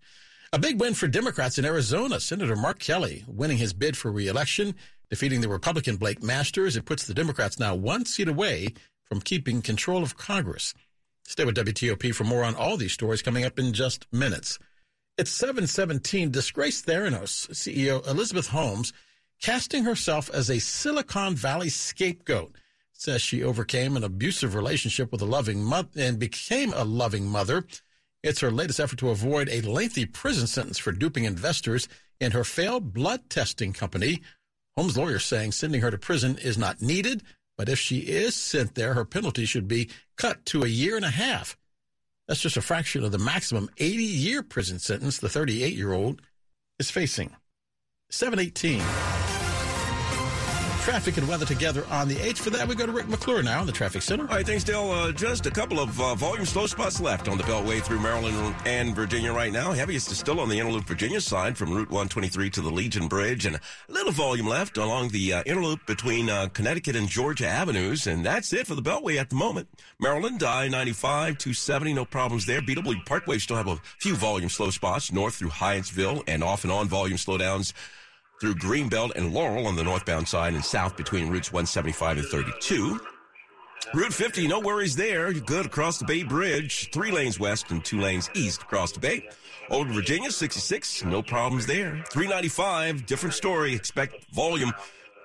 A 0.53 0.59
big 0.59 0.79
win 0.79 0.93
for 0.93 1.09
Democrats 1.09 1.59
in 1.59 1.65
Arizona. 1.65 2.21
Senator 2.21 2.55
Mark 2.55 2.79
Kelly 2.79 3.25
winning 3.27 3.57
his 3.57 3.73
bid 3.73 3.97
for 3.97 4.13
reelection, 4.13 4.75
defeating 5.09 5.41
the 5.41 5.49
Republican 5.49 5.97
Blake 5.97 6.23
Masters. 6.23 6.77
It 6.77 6.85
puts 6.85 7.07
the 7.07 7.15
Democrats 7.15 7.59
now 7.59 7.75
one 7.75 8.05
seat 8.05 8.29
away 8.29 8.75
from 9.05 9.23
keeping 9.23 9.63
control 9.63 10.03
of 10.03 10.19
Congress. 10.19 10.75
Stay 11.25 11.47
with 11.47 11.57
WTOP 11.57 12.15
for 12.15 12.25
more 12.25 12.45
on 12.45 12.55
all 12.55 12.77
these 12.77 12.93
stories 12.93 13.23
coming 13.23 13.45
up 13.45 13.59
in 13.59 13.73
just 13.73 14.07
minutes. 14.13 14.59
It's 15.17 15.31
717. 15.31 16.31
Disgraced 16.31 16.87
Theranos 16.87 17.49
CEO 17.51 18.07
Elizabeth 18.07 18.49
Holmes 18.49 18.93
casting 19.41 19.85
herself 19.85 20.29
as 20.31 20.51
a 20.51 20.59
Silicon 20.59 21.35
Valley 21.35 21.71
scapegoat 21.71 22.55
says 23.03 23.21
she 23.21 23.43
overcame 23.43 23.97
an 23.97 24.05
abusive 24.05 24.55
relationship 24.55 25.11
with 25.11 25.21
a 25.21 25.27
loving 25.27 25.63
mother 25.63 25.89
and 25.97 26.19
became 26.19 26.73
a 26.73 26.85
loving 26.85 27.27
mother. 27.27 27.67
It's 28.23 28.41
her 28.41 28.53
latest 28.53 28.79
effort 28.79 29.01
to 29.01 29.11
avoid 29.11 29.49
a 29.49 29.61
lengthy 29.63 30.07
prison 30.07 30.47
sentence 30.47 30.79
for 30.79 30.93
duping 30.93 31.25
investors 31.25 31.89
in 32.21 32.31
her 32.31 32.45
failed 32.45 32.95
blood 32.95 33.29
testing 33.29 33.73
company. 33.73 34.23
Holmes' 34.77 34.97
lawyer 34.97 35.19
saying 35.19 35.53
sending 35.53 35.81
her 35.81 35.91
to 35.91 35.99
prison 35.99 36.39
is 36.39 36.57
not 36.57 36.81
needed, 36.81 37.25
but 37.59 37.69
if 37.69 37.79
she 37.79 37.99
is 37.99 38.37
sent 38.37 38.77
there, 38.77 38.95
her 38.95 39.05
penalty 39.05 39.45
should 39.45 39.67
be 39.67 39.91
cut 40.17 40.47
to 40.47 40.63
a 40.63 40.69
year 40.69 40.95
and 40.95 41.05
a 41.05 41.11
half. 41.11 41.57
That's 42.29 42.41
just 42.41 42.57
a 42.57 42.63
fraction 42.63 43.03
of 43.03 43.11
the 43.11 43.19
maximum 43.19 43.69
80 43.79 44.05
year 44.05 44.43
prison 44.45 44.79
sentence 44.79 45.19
the 45.19 45.29
38 45.29 45.75
year 45.75 45.93
old 45.93 46.23
is 46.79 46.91
facing. 46.91 47.35
718. 48.11 49.22
Traffic 50.83 51.17
and 51.17 51.29
weather 51.29 51.47
together 51.47 51.87
on 51.91 52.09
the 52.09 52.17
8th. 52.17 52.39
For 52.39 52.51
that, 52.51 52.67
we 52.67 52.75
go 52.75 52.87
to 52.87 52.91
Rick 52.91 53.09
McClure 53.09 53.41
now 53.41 53.61
in 53.61 53.69
the 53.69 53.73
traffic 53.73 54.03
center. 54.03 54.25
All 54.25 54.35
right, 54.35 54.45
thanks, 54.45 54.65
Dale. 54.65 54.91
Uh, 54.91 55.13
just 55.13 55.47
a 55.47 55.51
couple 55.51 55.79
of 55.79 55.99
uh, 56.01 56.17
volume 56.17 56.45
slow 56.45 56.67
spots 56.67 57.01
left 57.01 57.29
on 57.29 57.39
the 57.39 57.45
Beltway 57.45 57.81
through 57.81 58.01
Maryland 58.01 58.57
and 58.67 58.93
Virginia 58.93 59.33
right 59.33 59.53
now. 59.53 59.71
Heaviest 59.71 60.11
is 60.11 60.19
still 60.19 60.41
on 60.41 60.49
the 60.49 60.59
Inner 60.59 60.73
Loop 60.73 60.85
Virginia 60.85 61.21
side 61.21 61.57
from 61.57 61.71
Route 61.71 61.89
123 61.89 62.51
to 62.51 62.61
the 62.61 62.69
Legion 62.69 63.07
Bridge, 63.07 63.47
and 63.47 63.55
a 63.55 63.61
little 63.93 64.11
volume 64.11 64.49
left 64.49 64.77
along 64.77 65.11
the 65.11 65.35
uh, 65.35 65.43
Inner 65.47 65.63
Loop 65.63 65.87
between 65.87 66.29
uh, 66.29 66.49
Connecticut 66.49 66.97
and 66.97 67.09
Georgia 67.09 67.47
Avenues. 67.47 68.09
And 68.09 68.27
that's 68.27 68.53
it 68.53 68.67
for 68.67 68.75
the 68.75 68.83
Beltway 68.83 69.19
at 69.19 69.31
the 69.31 69.37
moment. 69.37 69.69
Maryland, 70.01 70.43
I 70.43 70.67
95, 70.67 71.39
270, 71.39 71.95
no 71.95 72.05
problems 72.05 72.45
there. 72.45 72.61
BW 72.61 73.07
Parkway 73.07 73.39
still 73.39 73.57
have 73.57 73.69
a 73.69 73.81
few 74.01 74.17
volume 74.17 74.49
slow 74.49 74.71
spots 74.71 75.13
north 75.13 75.37
through 75.37 75.51
Hyattsville 75.51 76.25
and 76.27 76.43
off 76.43 76.65
and 76.65 76.73
on 76.73 76.89
volume 76.89 77.19
slowdowns 77.19 77.73
through 78.43 78.57
Greenbelt 78.57 79.15
and 79.15 79.33
Laurel 79.33 79.69
on 79.69 79.77
the 79.77 79.85
northbound 79.85 80.27
side 80.27 80.55
and 80.55 80.65
south 80.65 80.97
between 80.97 81.29
routes 81.29 81.53
175 81.53 82.19
and 82.19 82.27
32. 82.27 83.01
Route 83.95 84.13
50, 84.13 84.49
no 84.49 84.59
worries 84.59 84.97
there. 84.97 85.31
You're 85.31 85.45
good 85.45 85.67
across 85.67 85.99
the 86.01 86.05
Bay 86.07 86.25
Bridge, 86.25 86.91
three 86.91 87.13
lanes 87.13 87.39
west 87.39 87.71
and 87.71 87.85
two 87.85 88.01
lanes 88.01 88.29
east 88.35 88.63
across 88.63 88.91
the 88.91 88.99
Bay. 88.99 89.29
Old 89.71 89.87
Virginia, 89.91 90.33
66, 90.33 91.05
no 91.05 91.23
problems 91.23 91.67
there. 91.67 92.03
395, 92.11 93.07
different 93.07 93.33
story. 93.33 93.75
Expect 93.75 94.25
volume, 94.33 94.73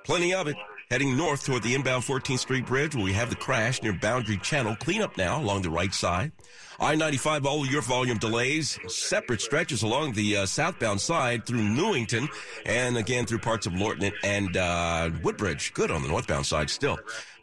plenty 0.03 0.35
of 0.35 0.45
it. 0.47 0.55
Heading 0.89 1.17
north 1.17 1.45
toward 1.45 1.63
the 1.63 1.75
inbound 1.75 2.05
14th 2.05 2.39
Street 2.39 2.65
Bridge 2.65 2.95
where 2.95 3.03
we 3.03 3.11
have 3.11 3.29
the 3.29 3.35
crash 3.35 3.83
near 3.83 3.91
Boundary 3.91 4.37
Channel. 4.37 4.77
Cleanup 4.77 5.17
now 5.17 5.41
along 5.41 5.63
the 5.63 5.69
right 5.69 5.93
side. 5.93 6.31
I-95, 6.79 7.43
all 7.43 7.65
your 7.65 7.81
volume 7.81 8.17
delays, 8.19 8.79
separate 8.87 9.41
stretches 9.41 9.83
along 9.83 10.13
the 10.13 10.37
uh, 10.37 10.45
southbound 10.45 11.01
side 11.01 11.45
through 11.45 11.61
Newington 11.61 12.29
and 12.65 12.95
again 12.95 13.25
through 13.25 13.39
parts 13.39 13.65
of 13.65 13.73
Lorton 13.73 14.13
and 14.23 14.55
uh, 14.55 15.09
Woodbridge. 15.23 15.73
Good 15.73 15.91
on 15.91 16.03
the 16.03 16.07
northbound 16.07 16.45
side 16.45 16.69
still. 16.69 16.97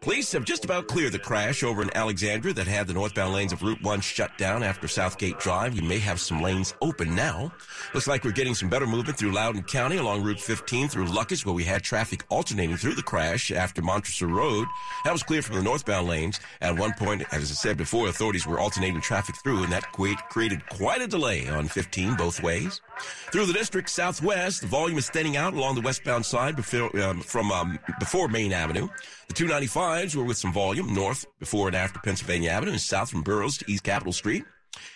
Police 0.05 0.33
have 0.33 0.45
just 0.45 0.67
about 0.67 0.87
cleared 0.87 1.12
the 1.12 1.19
crash 1.19 1.62
over 1.62 1.81
in 1.81 1.97
Alexandria 1.97 2.53
that 2.53 2.67
had 2.67 2.87
the 2.87 2.93
northbound 2.93 3.33
lanes 3.33 3.55
of 3.55 3.62
Route 3.62 3.81
1 3.81 4.03
shut 4.03 4.37
down 4.37 4.62
after 4.62 4.87
Southgate 4.87 5.38
Drive. 5.38 5.73
We 5.73 5.81
may 5.81 5.99
have 5.99 6.21
some 6.21 6.43
lanes 6.43 6.75
open 6.83 7.14
now. 7.14 7.51
Looks 7.95 8.07
like 8.07 8.23
we're 8.23 8.33
getting 8.33 8.55
some 8.55 8.69
better 8.69 8.87
movement 8.87 9.17
through 9.17 9.33
Loudoun 9.33 9.62
County 9.62 9.97
along 9.97 10.23
Route 10.23 10.38
15 10.38 10.88
through 10.88 11.07
Lucketts, 11.07 11.47
where 11.47 11.55
we 11.55 11.64
had 11.64 11.83
traffic 11.83 12.23
alternating 12.29 12.77
through 12.77 12.97
the 12.97 13.03
crash 13.03 13.51
after 13.51 13.81
Montresor 13.81 14.27
Road. 14.27 14.69
That 15.07 15.12
was 15.12 15.23
clear 15.23 15.40
from 15.40 15.57
the 15.57 15.62
northbound 15.62 16.07
lanes. 16.07 16.38
At 16.61 16.79
one 16.79 16.93
point, 16.93 17.23
as 17.33 17.51
I 17.51 17.55
said 17.55 17.79
before, 17.79 18.09
authorities 18.09 18.47
were 18.47 18.61
alternating 18.61 19.01
traffic 19.01 19.37
through, 19.43 19.62
and 19.62 19.73
that 19.73 19.90
created 19.93 20.69
quite 20.69 21.01
a 21.01 21.07
delay 21.07 21.49
on 21.49 21.67
15 21.67 22.14
both 22.17 22.43
ways. 22.43 22.83
Through 22.98 23.46
the 23.46 23.52
district 23.52 23.90
southwest, 23.90 24.62
the 24.62 24.66
volume 24.66 24.98
is 24.98 25.11
thinning 25.11 25.37
out 25.37 25.54
along 25.54 25.74
the 25.74 25.80
westbound 25.80 26.24
side 26.24 26.57
before, 26.57 26.96
um, 27.02 27.20
from 27.20 27.50
um, 27.50 27.78
before 27.98 28.28
Main 28.28 28.52
Avenue. 28.52 28.88
The 29.28 29.35
295s 29.35 30.14
were 30.14 30.24
with 30.24 30.37
some 30.37 30.52
volume 30.52 30.94
north 30.94 31.26
before 31.38 31.68
and 31.68 31.76
after 31.76 31.98
Pennsylvania 32.00 32.50
Avenue 32.50 32.72
and 32.72 32.80
south 32.80 33.11
from 33.11 33.22
Burroughs 33.22 33.59
to 33.59 33.70
East 33.70 33.85
Capitol 33.85 34.12
Street. 34.12 34.44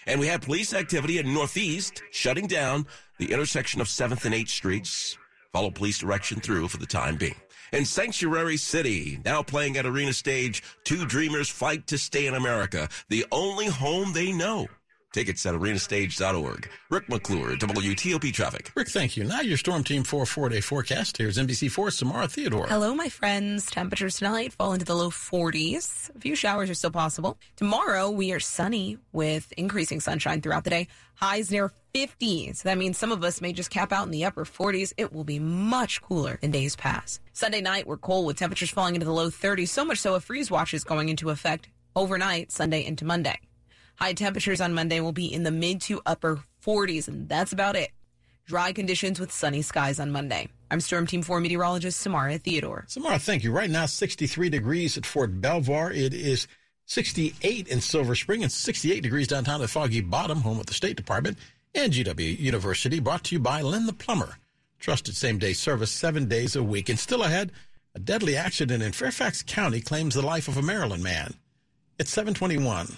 And 0.06 0.20
we 0.20 0.26
have 0.26 0.40
police 0.40 0.74
activity 0.74 1.18
in 1.18 1.32
Northeast 1.32 2.02
shutting 2.11 2.46
down 2.46 2.87
the 3.18 3.32
intersection 3.32 3.80
of 3.80 3.87
7th 3.87 4.24
and 4.24 4.34
8th 4.34 4.48
Streets. 4.48 5.18
Follow 5.52 5.70
police 5.70 5.98
direction 5.98 6.40
through 6.40 6.68
for 6.68 6.78
the 6.78 6.87
time 6.87 7.16
being. 7.16 7.34
In 7.72 7.84
Sanctuary 7.84 8.56
City, 8.56 9.20
now 9.24 9.42
playing 9.42 9.76
at 9.76 9.84
Arena 9.84 10.12
Stage, 10.12 10.62
two 10.84 11.04
dreamers 11.04 11.50
fight 11.50 11.87
to 11.88 11.98
stay 11.98 12.26
in 12.26 12.34
America, 12.34 12.88
the 13.08 13.26
only 13.30 13.66
home 13.66 14.12
they 14.12 14.32
know. 14.32 14.68
Tickets 15.12 15.47
at 15.47 15.55
arenastage.org. 15.55 16.68
Rick 16.90 17.09
McClure, 17.09 17.57
WTOP 17.57 18.31
Traffic. 18.33 18.71
Rick, 18.75 18.88
thank 18.88 19.16
you. 19.16 19.25
Now 19.25 19.40
your 19.40 19.57
Storm 19.57 19.83
Team 19.83 20.05
4 20.05 20.27
four-day 20.27 20.61
forecast. 20.61 21.16
Here's 21.16 21.38
NBC4's 21.38 21.97
Samara 21.97 22.29
Theodore. 22.29 22.66
Hello, 22.66 22.94
my 22.94 23.09
friends. 23.09 23.71
Temperatures 23.71 24.18
tonight 24.18 24.53
fall 24.53 24.75
into 24.75 24.85
the 24.85 24.94
low 24.94 25.09
40s. 25.09 26.14
A 26.14 26.21
few 26.21 26.37
showers 26.37 26.68
are 26.68 26.75
still 26.75 26.90
possible. 26.90 27.38
Tomorrow, 27.57 28.11
we 28.11 28.33
are 28.33 28.40
sunny 28.40 28.99
with 29.12 29.51
increasing 29.53 30.01
sunshine 30.01 30.42
throughout 30.42 30.64
the 30.64 30.71
day. 30.71 30.88
Highs 31.14 31.51
near 31.51 31.73
50. 31.94 32.53
So 32.53 32.68
that 32.68 32.77
means 32.77 32.99
some 32.99 33.11
of 33.11 33.25
us 33.25 33.40
may 33.40 33.55
just 33.55 33.71
cap 33.71 33.92
out 33.92 34.05
in 34.05 34.12
the 34.12 34.27
upper 34.27 34.44
40s. 34.44 34.92
It 34.99 35.12
will 35.12 35.25
be 35.25 35.38
much 35.38 36.03
cooler 36.03 36.38
than 36.42 36.51
days 36.51 36.77
past. 36.77 37.23
Sunday 37.33 37.62
night, 37.62 37.87
we're 37.87 37.97
cold 37.97 38.27
with 38.27 38.37
temperatures 38.37 38.71
falling 38.71 38.94
into 38.94 39.07
the 39.07 39.12
low 39.12 39.31
30s, 39.31 39.68
so 39.68 39.87
much 39.87 39.99
so 39.99 40.14
a 40.16 40.21
freeze 40.21 40.51
watch 40.51 40.75
is 40.75 40.85
going 40.85 41.09
into 41.09 41.31
effect 41.31 41.68
overnight, 41.97 42.53
Sunday 42.53 42.85
into 42.85 43.05
Monday. 43.05 43.38
High 43.98 44.12
temperatures 44.12 44.61
on 44.61 44.74
Monday 44.74 45.00
will 45.00 45.11
be 45.11 45.26
in 45.26 45.42
the 45.42 45.50
mid 45.50 45.80
to 45.82 46.00
upper 46.06 46.38
40s, 46.64 47.08
and 47.08 47.28
that's 47.28 47.52
about 47.52 47.74
it. 47.74 47.90
Dry 48.46 48.72
conditions 48.72 49.18
with 49.18 49.32
sunny 49.32 49.61
skies 49.61 49.98
on 49.98 50.12
Monday. 50.12 50.46
I'm 50.70 50.78
Storm 50.78 51.04
Team 51.04 51.22
4 51.22 51.40
meteorologist 51.40 52.00
Samara 52.00 52.38
Theodore. 52.38 52.84
Samara, 52.87 53.18
thank 53.18 53.42
you. 53.42 53.50
Right 53.50 53.68
now, 53.68 53.87
63 53.87 54.50
degrees 54.50 54.96
at 54.96 55.04
Fort 55.04 55.40
Belvoir. 55.40 55.90
It 55.90 56.14
is 56.14 56.46
68 56.87 57.66
in 57.66 57.80
Silver 57.80 58.14
Spring 58.14 58.44
and 58.44 58.52
68 58.52 59.02
degrees 59.02 59.26
downtown 59.26 59.62
at 59.62 59.70
Foggy 59.70 60.00
Bottom, 60.00 60.42
home 60.42 60.61
of 60.61 60.66
the 60.66 60.74
State 60.74 60.96
Department 60.96 61.37
and 61.74 61.92
GW 61.92 62.38
University, 62.38 63.00
brought 63.00 63.24
to 63.24 63.34
you 63.34 63.40
by 63.40 63.62
Len 63.62 63.87
the 63.87 63.92
Plumber. 63.92 64.37
Trusted 64.78 65.16
same 65.16 65.38
day 65.38 65.54
service 65.54 65.90
seven 65.90 66.28
days 66.28 66.54
a 66.54 66.62
week. 66.62 66.88
And 66.88 67.00
still 67.00 67.24
ahead, 67.24 67.50
a 67.96 67.98
deadly 67.98 68.37
accident 68.37 68.80
in 68.80 68.92
Fairfax 68.92 69.42
County 69.42 69.80
claims 69.80 70.14
the 70.14 70.22
life 70.22 70.46
of 70.46 70.56
a 70.56 70.62
Maryland 70.62 71.02
man. 71.02 71.34
It's 71.98 72.12
721. 72.12 72.96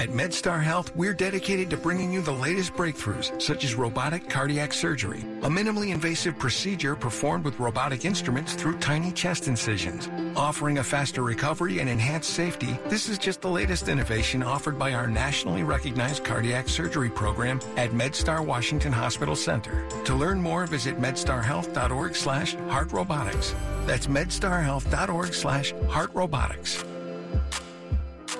At 0.00 0.08
MedStar 0.08 0.62
Health, 0.62 0.96
we're 0.96 1.12
dedicated 1.12 1.68
to 1.68 1.76
bringing 1.76 2.10
you 2.10 2.22
the 2.22 2.32
latest 2.32 2.72
breakthroughs, 2.72 3.38
such 3.38 3.64
as 3.64 3.74
robotic 3.74 4.30
cardiac 4.30 4.72
surgery, 4.72 5.20
a 5.42 5.50
minimally 5.50 5.92
invasive 5.92 6.38
procedure 6.38 6.96
performed 6.96 7.44
with 7.44 7.60
robotic 7.60 8.06
instruments 8.06 8.54
through 8.54 8.78
tiny 8.78 9.12
chest 9.12 9.46
incisions. 9.46 10.08
Offering 10.38 10.78
a 10.78 10.82
faster 10.82 11.22
recovery 11.22 11.80
and 11.80 11.90
enhanced 11.90 12.30
safety, 12.30 12.78
this 12.86 13.10
is 13.10 13.18
just 13.18 13.42
the 13.42 13.50
latest 13.50 13.88
innovation 13.88 14.42
offered 14.42 14.78
by 14.78 14.94
our 14.94 15.06
nationally 15.06 15.64
recognized 15.64 16.24
cardiac 16.24 16.70
surgery 16.70 17.10
program 17.10 17.60
at 17.76 17.90
MedStar 17.90 18.42
Washington 18.42 18.94
Hospital 18.94 19.36
Center. 19.36 19.86
To 20.06 20.14
learn 20.14 20.40
more, 20.40 20.64
visit 20.64 20.98
medstarhealth.org 20.98 22.16
slash 22.16 22.56
heartrobotics. 22.56 23.54
That's 23.84 24.06
medstarhealth.org 24.06 25.34
slash 25.34 25.74
heartrobotics. 25.74 26.86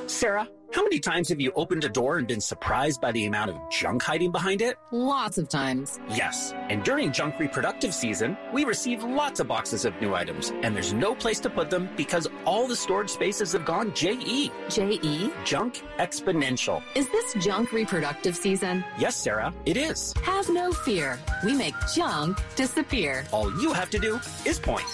Sarah, 0.06 0.48
how 0.72 0.82
many 0.84 1.00
times 1.00 1.28
have 1.28 1.40
you 1.40 1.50
opened 1.56 1.84
a 1.84 1.88
door 1.88 2.18
and 2.18 2.28
been 2.28 2.40
surprised 2.40 3.00
by 3.00 3.10
the 3.10 3.26
amount 3.26 3.50
of 3.50 3.56
junk 3.70 4.02
hiding 4.02 4.30
behind 4.30 4.62
it? 4.62 4.76
Lots 4.92 5.36
of 5.36 5.48
times. 5.48 5.98
Yes. 6.08 6.54
And 6.68 6.84
during 6.84 7.10
junk 7.12 7.38
reproductive 7.40 7.92
season, 7.92 8.36
we 8.52 8.64
receive 8.64 9.02
lots 9.02 9.40
of 9.40 9.48
boxes 9.48 9.84
of 9.84 10.00
new 10.00 10.14
items, 10.14 10.52
and 10.62 10.74
there's 10.74 10.92
no 10.92 11.14
place 11.14 11.40
to 11.40 11.50
put 11.50 11.70
them 11.70 11.88
because 11.96 12.28
all 12.44 12.68
the 12.68 12.76
storage 12.76 13.10
spaces 13.10 13.52
have 13.52 13.64
gone 13.64 13.92
JE. 13.94 14.52
JE? 14.68 15.32
Junk 15.44 15.82
exponential. 15.98 16.82
Is 16.94 17.08
this 17.10 17.34
junk 17.44 17.72
reproductive 17.72 18.36
season? 18.36 18.84
Yes, 18.96 19.16
Sarah, 19.16 19.52
it 19.66 19.76
is. 19.76 20.14
Have 20.22 20.48
no 20.50 20.70
fear. 20.70 21.18
We 21.44 21.52
make 21.54 21.74
junk 21.94 22.38
disappear. 22.54 23.24
All 23.32 23.50
you 23.60 23.72
have 23.72 23.90
to 23.90 23.98
do 23.98 24.20
is 24.46 24.60
point. 24.60 24.86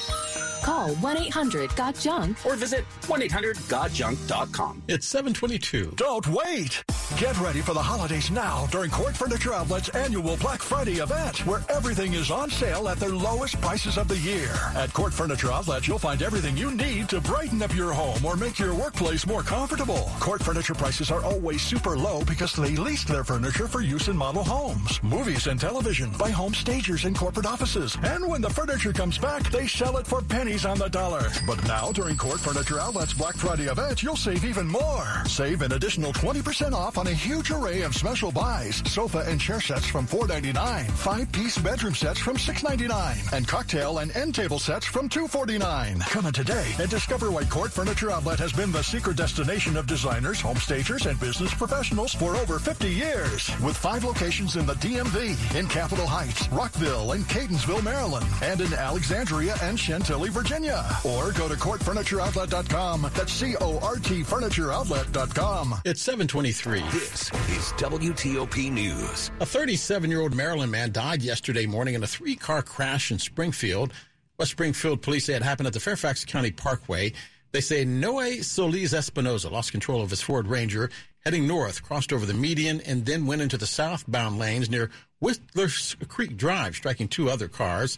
Call 0.62 0.94
1 0.96 1.16
800 1.16 1.74
Got 1.76 1.98
Junk 1.98 2.44
or 2.44 2.56
visit 2.56 2.84
1 3.06 3.22
800 3.22 3.56
GotJunk.com. 3.56 4.82
It's 4.88 5.06
722. 5.06 5.92
Don't 5.96 6.26
wait! 6.28 6.82
Get 7.18 7.38
ready 7.40 7.60
for 7.60 7.72
the 7.72 7.82
holidays 7.82 8.30
now 8.30 8.66
during 8.66 8.90
CORT 8.90 9.16
Furniture 9.16 9.54
Outlet's 9.54 9.88
annual 9.90 10.36
Black 10.38 10.60
Friday 10.60 10.94
event, 10.94 11.46
where 11.46 11.64
everything 11.68 12.14
is 12.14 12.30
on 12.30 12.50
sale 12.50 12.88
at 12.88 12.98
their 12.98 13.10
lowest 13.10 13.60
prices 13.60 13.96
of 13.96 14.08
the 14.08 14.18
year. 14.18 14.50
At 14.74 14.92
CORT 14.92 15.14
Furniture 15.14 15.52
Outlet, 15.52 15.86
you'll 15.86 15.98
find 15.98 16.20
everything 16.22 16.56
you 16.56 16.72
need 16.72 17.08
to 17.10 17.20
brighten 17.20 17.62
up 17.62 17.74
your 17.74 17.92
home 17.92 18.24
or 18.24 18.36
make 18.36 18.58
your 18.58 18.74
workplace 18.74 19.26
more 19.26 19.42
comfortable. 19.42 20.10
CORT 20.18 20.42
Furniture 20.42 20.74
prices 20.74 21.10
are 21.10 21.24
always 21.24 21.62
super 21.62 21.96
low 21.96 22.24
because 22.24 22.52
they 22.52 22.76
lease 22.76 23.04
their 23.04 23.24
furniture 23.24 23.68
for 23.68 23.80
use 23.80 24.08
in 24.08 24.16
model 24.16 24.44
homes, 24.44 25.02
movies, 25.02 25.46
and 25.46 25.60
television 25.60 26.10
by 26.18 26.30
home 26.30 26.54
stagers 26.54 27.04
and 27.04 27.16
corporate 27.16 27.46
offices. 27.46 27.96
And 28.02 28.26
when 28.28 28.42
the 28.42 28.50
furniture 28.50 28.92
comes 28.92 29.16
back, 29.16 29.44
they 29.50 29.66
sell 29.66 29.96
it 29.96 30.06
for 30.06 30.20
pennies 30.22 30.45
on 30.46 30.78
the 30.78 30.88
dollar. 30.88 31.28
But 31.44 31.62
now, 31.66 31.90
during 31.90 32.16
CORT 32.16 32.38
Furniture 32.38 32.78
Outlet's 32.78 33.12
Black 33.12 33.34
Friday 33.36 33.64
event, 33.64 34.00
you'll 34.00 34.16
save 34.16 34.44
even 34.44 34.68
more. 34.68 35.04
Save 35.26 35.62
an 35.62 35.72
additional 35.72 36.12
20% 36.12 36.72
off 36.72 36.98
on 36.98 37.08
a 37.08 37.12
huge 37.12 37.50
array 37.50 37.82
of 37.82 37.96
special 37.96 38.30
buys. 38.30 38.80
Sofa 38.88 39.24
and 39.26 39.40
chair 39.40 39.60
sets 39.60 39.86
from 39.86 40.06
$4.99. 40.06 40.88
Five-piece 40.92 41.58
bedroom 41.58 41.96
sets 41.96 42.20
from 42.20 42.36
$6.99. 42.36 43.32
And 43.32 43.48
cocktail 43.48 43.98
and 43.98 44.14
end 44.14 44.36
table 44.36 44.60
sets 44.60 44.86
from 44.86 45.08
$2.49. 45.08 46.00
Come 46.02 46.26
in 46.26 46.32
today 46.32 46.72
and 46.78 46.88
discover 46.88 47.32
why 47.32 47.42
CORT 47.44 47.72
Furniture 47.72 48.12
Outlet 48.12 48.38
has 48.38 48.52
been 48.52 48.70
the 48.70 48.82
secret 48.84 49.16
destination 49.16 49.76
of 49.76 49.88
designers, 49.88 50.40
home 50.40 50.58
stagers, 50.58 51.06
and 51.06 51.18
business 51.18 51.52
professionals 51.54 52.14
for 52.14 52.36
over 52.36 52.60
50 52.60 52.88
years. 52.88 53.50
With 53.60 53.76
five 53.76 54.04
locations 54.04 54.54
in 54.54 54.64
the 54.64 54.74
DMV, 54.74 55.56
in 55.58 55.66
Capitol 55.66 56.06
Heights, 56.06 56.48
Rockville, 56.50 57.12
and 57.12 57.24
Catonsville, 57.24 57.82
Maryland, 57.82 58.26
and 58.42 58.60
in 58.60 58.72
Alexandria 58.72 59.56
and 59.62 59.78
Chantilly, 59.78 60.30
Virginia. 60.36 60.84
Or 61.02 61.32
go 61.32 61.48
to 61.48 61.54
courtfurnitureoutlet.com. 61.54 63.10
That's 63.14 63.32
C-O-R-T 63.32 64.22
furnitureoutlet.com. 64.22 65.74
It's 65.86 66.02
723. 66.02 66.80
This 66.90 67.30
is 67.48 67.72
WTOP 67.78 68.70
News. 68.70 69.30
A 69.40 69.46
37-year-old 69.46 70.34
Maryland 70.34 70.70
man 70.70 70.92
died 70.92 71.22
yesterday 71.22 71.64
morning 71.64 71.94
in 71.94 72.02
a 72.02 72.06
three-car 72.06 72.62
crash 72.62 73.10
in 73.10 73.18
Springfield. 73.18 73.94
West 74.38 74.50
Springfield 74.50 75.00
police 75.00 75.24
say 75.24 75.34
it 75.34 75.42
happened 75.42 75.68
at 75.68 75.72
the 75.72 75.80
Fairfax 75.80 76.26
County 76.26 76.50
Parkway. 76.50 77.14
They 77.52 77.62
say 77.62 77.86
Noe 77.86 78.42
Solis 78.42 78.92
Espinoza 78.92 79.50
lost 79.50 79.72
control 79.72 80.02
of 80.02 80.10
his 80.10 80.20
Ford 80.20 80.48
Ranger 80.48 80.90
heading 81.24 81.46
north, 81.46 81.82
crossed 81.82 82.12
over 82.12 82.26
the 82.26 82.34
median, 82.34 82.82
and 82.82 83.06
then 83.06 83.26
went 83.26 83.40
into 83.40 83.56
the 83.56 83.66
southbound 83.66 84.38
lanes 84.38 84.68
near 84.68 84.90
Whistler 85.18 85.68
Creek 86.08 86.36
Drive, 86.36 86.76
striking 86.76 87.08
two 87.08 87.30
other 87.30 87.48
cars. 87.48 87.96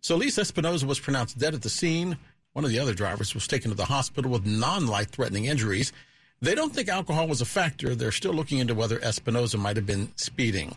Solis 0.00 0.38
Espinoza 0.38 0.84
was 0.84 0.98
pronounced 0.98 1.38
dead 1.38 1.54
at 1.54 1.62
the 1.62 1.70
scene. 1.70 2.16
One 2.52 2.64
of 2.64 2.70
the 2.70 2.78
other 2.78 2.94
drivers 2.94 3.34
was 3.34 3.46
taken 3.46 3.70
to 3.70 3.76
the 3.76 3.84
hospital 3.84 4.30
with 4.30 4.46
non-life 4.46 5.10
threatening 5.10 5.44
injuries. 5.44 5.92
They 6.40 6.54
don't 6.54 6.74
think 6.74 6.88
alcohol 6.88 7.28
was 7.28 7.40
a 7.40 7.46
factor. 7.46 7.94
They're 7.94 8.10
still 8.10 8.32
looking 8.32 8.58
into 8.58 8.74
whether 8.74 8.98
Espinoza 8.98 9.58
might 9.58 9.76
have 9.76 9.86
been 9.86 10.12
speeding. 10.16 10.76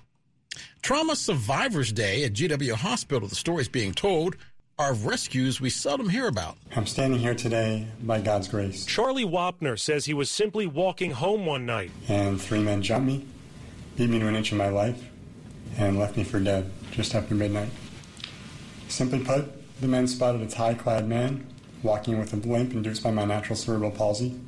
Trauma 0.82 1.16
Survivors 1.16 1.92
Day 1.92 2.26
at 2.26 2.34
GW 2.34 2.74
Hospital. 2.74 3.28
The 3.28 3.36
stories 3.36 3.70
being 3.70 3.94
told 3.94 4.36
are 4.78 4.94
rescues 4.94 5.62
we 5.62 5.70
seldom 5.70 6.10
hear 6.10 6.28
about. 6.28 6.58
I'm 6.76 6.86
standing 6.86 7.20
here 7.20 7.34
today 7.34 7.88
by 8.02 8.20
God's 8.20 8.48
grace. 8.50 8.86
Charlie 8.86 9.26
Wapner 9.26 9.80
says 9.80 10.06
he 10.06 10.14
was 10.14 10.30
simply 10.30 10.68
walking 10.68 11.12
home 11.12 11.46
one 11.46 11.66
night. 11.66 11.92
And 12.10 12.42
three 12.42 12.60
men 12.60 12.82
jumped 12.82 13.08
me, 13.08 13.26
beat 13.96 14.10
me 14.10 14.20
to 14.20 14.28
an 14.28 14.36
inch 14.36 14.52
of 14.52 14.58
my 14.58 14.70
life, 14.70 15.02
and 15.78 15.98
left 15.98 16.18
me 16.18 16.24
for 16.24 16.40
dead 16.40 16.70
just 16.92 17.16
after 17.16 17.34
midnight. 17.36 17.70
Simply 18.94 19.18
put, 19.18 19.52
the 19.82 19.88
men 19.88 20.06
spotted 20.06 20.42
a 20.42 20.46
tie 20.46 20.76
clad 20.76 21.10
man 21.10 21.48
walking 21.82 22.20
with 22.20 22.32
a 22.32 22.36
limp 22.36 22.74
induced 22.74 23.02
by 23.02 23.10
my 23.10 23.26
natural 23.26 23.56
cerebral 23.56 23.90
palsy. 23.90 24.40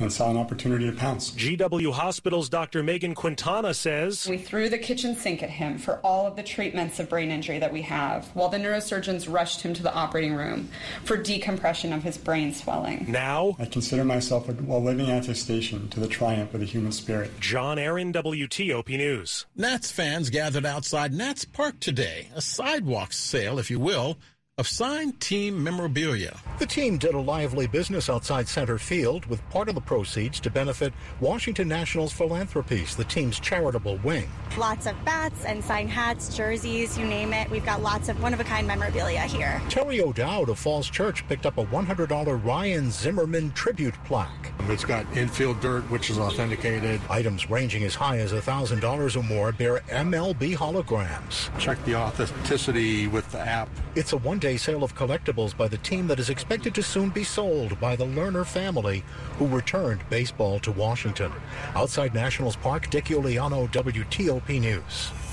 And 0.00 0.12
saw 0.12 0.30
an 0.30 0.36
opportunity 0.36 0.90
to 0.90 0.96
pounce. 0.96 1.30
GW 1.32 1.92
Hospital's 1.92 2.48
Dr. 2.48 2.82
Megan 2.82 3.14
Quintana 3.14 3.74
says 3.74 4.26
We 4.28 4.38
threw 4.38 4.68
the 4.68 4.78
kitchen 4.78 5.14
sink 5.14 5.42
at 5.42 5.50
him 5.50 5.78
for 5.78 6.00
all 6.04 6.26
of 6.26 6.36
the 6.36 6.42
treatments 6.42 6.98
of 7.00 7.08
brain 7.08 7.30
injury 7.30 7.58
that 7.58 7.72
we 7.72 7.82
have, 7.82 8.26
while 8.34 8.48
the 8.48 8.58
neurosurgeons 8.58 9.32
rushed 9.32 9.62
him 9.62 9.74
to 9.74 9.82
the 9.82 9.92
operating 9.94 10.34
room 10.34 10.68
for 11.04 11.16
decompression 11.16 11.92
of 11.92 12.02
his 12.02 12.16
brain 12.18 12.52
swelling. 12.52 13.06
Now, 13.08 13.56
I 13.58 13.66
consider 13.66 14.04
myself 14.04 14.48
a, 14.48 14.52
a 14.52 14.78
living 14.78 15.10
attestation 15.10 15.88
to 15.90 16.00
the 16.00 16.08
triumph 16.08 16.54
of 16.54 16.60
the 16.60 16.66
human 16.66 16.92
spirit. 16.92 17.38
John 17.40 17.78
Aaron, 17.78 18.12
WTOP 18.12 18.88
News. 18.88 19.46
Nats 19.56 19.90
fans 19.90 20.30
gathered 20.30 20.66
outside 20.66 21.12
Nats 21.12 21.44
Park 21.44 21.80
today, 21.80 22.28
a 22.34 22.40
sidewalk 22.40 23.12
sale, 23.12 23.58
if 23.58 23.70
you 23.70 23.78
will, 23.78 24.18
of 24.56 24.68
signed 24.68 25.18
team 25.18 25.60
memorabilia. 25.60 26.38
The 26.60 26.66
team 26.66 26.96
did 26.96 27.14
a 27.14 27.20
lively 27.20 27.66
business 27.66 28.08
outside 28.08 28.46
center 28.46 28.78
field 28.78 29.26
with 29.26 29.42
part 29.50 29.68
of 29.68 29.74
the 29.74 29.80
proceeds 29.80 30.38
to 30.38 30.48
benefit 30.48 30.92
Washington 31.18 31.66
Nationals 31.66 32.12
Philanthropies, 32.12 32.94
the 32.94 33.02
team's 33.02 33.40
charitable 33.40 33.96
wing. 34.04 34.30
Lots 34.56 34.86
of 34.86 34.94
bats 35.04 35.44
and 35.44 35.64
signed 35.64 35.90
hats, 35.90 36.36
jerseys, 36.36 36.96
you 36.96 37.04
name 37.04 37.32
it. 37.32 37.50
We've 37.50 37.66
got 37.66 37.82
lots 37.82 38.08
of 38.08 38.22
one 38.22 38.32
of 38.32 38.38
a 38.38 38.44
kind 38.44 38.64
memorabilia 38.64 39.22
here. 39.22 39.60
Terry 39.68 40.00
O'Dowd 40.00 40.48
of 40.48 40.56
Falls 40.56 40.88
Church 40.88 41.26
picked 41.26 41.46
up 41.46 41.58
a 41.58 41.64
$100 41.64 42.44
Ryan 42.44 42.92
Zimmerman 42.92 43.50
tribute 43.54 43.94
plaque. 44.04 44.52
It's 44.68 44.84
got 44.84 45.04
infield 45.16 45.60
dirt, 45.60 45.82
which 45.90 46.10
is 46.10 46.18
authenticated. 46.18 47.00
Items 47.10 47.50
ranging 47.50 47.82
as 47.82 47.96
high 47.96 48.18
as 48.18 48.32
$1,000 48.32 49.16
or 49.16 49.22
more 49.24 49.50
bear 49.50 49.80
MLB 49.88 50.56
holograms. 50.56 51.50
Check 51.58 51.84
the 51.84 51.96
authenticity 51.96 53.08
with 53.08 53.28
the 53.32 53.40
app. 53.40 53.68
It's 53.96 54.12
a 54.12 54.16
one 54.18 54.38
day 54.44 54.58
sale 54.58 54.84
of 54.84 54.94
collectibles 54.94 55.56
by 55.56 55.66
the 55.66 55.78
team 55.78 56.06
that 56.06 56.20
is 56.20 56.28
expected 56.28 56.74
to 56.74 56.82
soon 56.82 57.08
be 57.08 57.24
sold 57.24 57.80
by 57.80 57.96
the 57.96 58.04
Lerner 58.04 58.44
family, 58.44 59.02
who 59.38 59.46
returned 59.46 60.06
baseball 60.10 60.58
to 60.58 60.70
Washington. 60.70 61.32
Outside 61.74 62.12
Nationals 62.12 62.54
Park, 62.54 62.90
Dick 62.90 63.06
Uliano, 63.06 63.66
WTOP 63.72 64.60
News. 64.60 65.23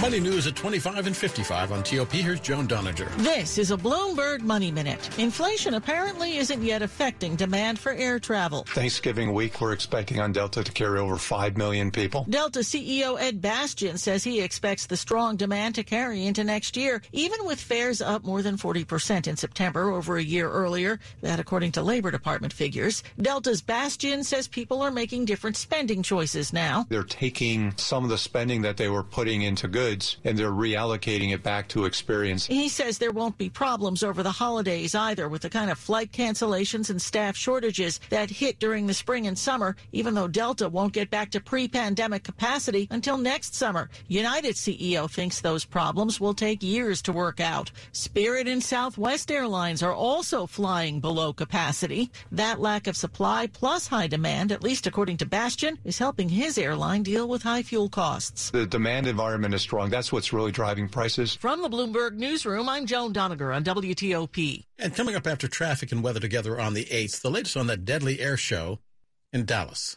Money 0.00 0.20
news 0.20 0.46
at 0.46 0.54
25 0.54 1.06
and 1.06 1.16
55 1.16 1.72
on 1.72 1.82
TOP. 1.82 2.12
Here's 2.12 2.40
Joan 2.40 2.68
Doniger. 2.68 3.08
This 3.16 3.56
is 3.56 3.70
a 3.70 3.76
Bloomberg 3.76 4.42
Money 4.42 4.70
Minute. 4.70 5.08
Inflation 5.18 5.74
apparently 5.74 6.36
isn't 6.36 6.62
yet 6.62 6.82
affecting 6.82 7.36
demand 7.36 7.78
for 7.78 7.92
air 7.92 8.18
travel. 8.18 8.64
Thanksgiving 8.64 9.32
week, 9.32 9.60
we're 9.62 9.72
expecting 9.72 10.20
on 10.20 10.32
Delta 10.32 10.62
to 10.62 10.72
carry 10.72 10.98
over 10.98 11.16
5 11.16 11.56
million 11.56 11.90
people. 11.90 12.26
Delta 12.28 12.58
CEO 12.58 13.18
Ed 13.18 13.40
Bastian 13.40 13.96
says 13.96 14.24
he 14.24 14.42
expects 14.42 14.86
the 14.86 14.96
strong 14.96 15.36
demand 15.36 15.76
to 15.76 15.84
carry 15.84 16.26
into 16.26 16.44
next 16.44 16.76
year, 16.76 17.00
even 17.12 17.46
with 17.46 17.60
fares 17.60 18.02
up 18.02 18.24
more 18.24 18.42
than 18.42 18.58
40% 18.58 19.26
in 19.26 19.36
September 19.36 19.90
over 19.90 20.18
a 20.18 20.22
year 20.22 20.50
earlier. 20.50 20.98
That 21.22 21.40
according 21.40 21.72
to 21.72 21.82
Labor 21.82 22.10
Department 22.10 22.52
figures. 22.52 23.02
Delta's 23.16 23.62
Bastian 23.62 24.24
says 24.24 24.48
people 24.48 24.82
are 24.82 24.90
making 24.90 25.24
different 25.24 25.56
spending 25.56 26.02
choices 26.02 26.52
now. 26.52 26.84
They're 26.90 27.04
taking 27.04 27.72
some 27.78 28.04
of 28.04 28.10
the 28.10 28.18
spending 28.18 28.62
that 28.62 28.76
they 28.76 28.88
were 28.88 29.04
putting 29.04 29.42
into 29.42 29.66
goods 29.68 29.83
and 29.84 30.38
they're 30.38 30.50
reallocating 30.50 31.32
it 31.32 31.42
back 31.42 31.68
to 31.68 31.84
experience. 31.84 32.46
He 32.46 32.68
says 32.68 32.98
there 32.98 33.10
won't 33.10 33.38
be 33.38 33.50
problems 33.50 34.02
over 34.02 34.22
the 34.22 34.32
holidays 34.32 34.94
either 34.94 35.28
with 35.28 35.42
the 35.42 35.50
kind 35.50 35.70
of 35.70 35.78
flight 35.78 36.10
cancellations 36.12 36.90
and 36.90 37.00
staff 37.00 37.36
shortages 37.36 38.00
that 38.10 38.30
hit 38.30 38.58
during 38.58 38.86
the 38.86 38.94
spring 38.94 39.26
and 39.26 39.38
summer, 39.38 39.76
even 39.92 40.14
though 40.14 40.28
Delta 40.28 40.68
won't 40.68 40.92
get 40.92 41.10
back 41.10 41.30
to 41.32 41.40
pre-pandemic 41.40 42.24
capacity 42.24 42.88
until 42.90 43.18
next 43.18 43.54
summer. 43.54 43.90
United 44.08 44.54
CEO 44.54 45.10
thinks 45.10 45.40
those 45.40 45.64
problems 45.64 46.20
will 46.20 46.34
take 46.34 46.62
years 46.62 47.02
to 47.02 47.12
work 47.12 47.40
out. 47.40 47.70
Spirit 47.92 48.48
and 48.48 48.62
Southwest 48.62 49.30
Airlines 49.30 49.82
are 49.82 49.92
also 49.92 50.46
flying 50.46 51.00
below 51.00 51.32
capacity. 51.32 52.10
That 52.32 52.60
lack 52.60 52.86
of 52.86 52.96
supply 52.96 53.46
plus 53.46 53.88
high 53.88 54.06
demand, 54.06 54.52
at 54.52 54.62
least 54.62 54.86
according 54.86 55.18
to 55.18 55.26
Bastian, 55.26 55.78
is 55.84 55.98
helping 55.98 56.28
his 56.28 56.58
airline 56.58 57.02
deal 57.02 57.28
with 57.28 57.42
high 57.42 57.62
fuel 57.62 57.88
costs. 57.88 58.50
The 58.50 58.66
demand 58.66 59.06
environment 59.06 59.54
is 59.54 59.64
strong. 59.74 59.90
That's 59.90 60.12
what's 60.12 60.32
really 60.32 60.52
driving 60.52 60.88
prices. 60.88 61.34
From 61.34 61.60
the 61.60 61.68
Bloomberg 61.68 62.14
Newsroom, 62.14 62.68
I'm 62.68 62.86
Joan 62.86 63.12
Doniger 63.12 63.52
on 63.52 63.64
WTOP. 63.64 64.64
And 64.78 64.94
coming 64.94 65.16
up 65.16 65.26
after 65.26 65.48
traffic 65.48 65.90
and 65.90 66.00
weather 66.00 66.20
together 66.20 66.60
on 66.60 66.74
the 66.74 66.84
8th, 66.84 67.22
the 67.22 67.30
latest 67.30 67.56
on 67.56 67.66
that 67.66 67.84
deadly 67.84 68.20
air 68.20 68.36
show 68.36 68.78
in 69.32 69.44
Dallas. 69.44 69.96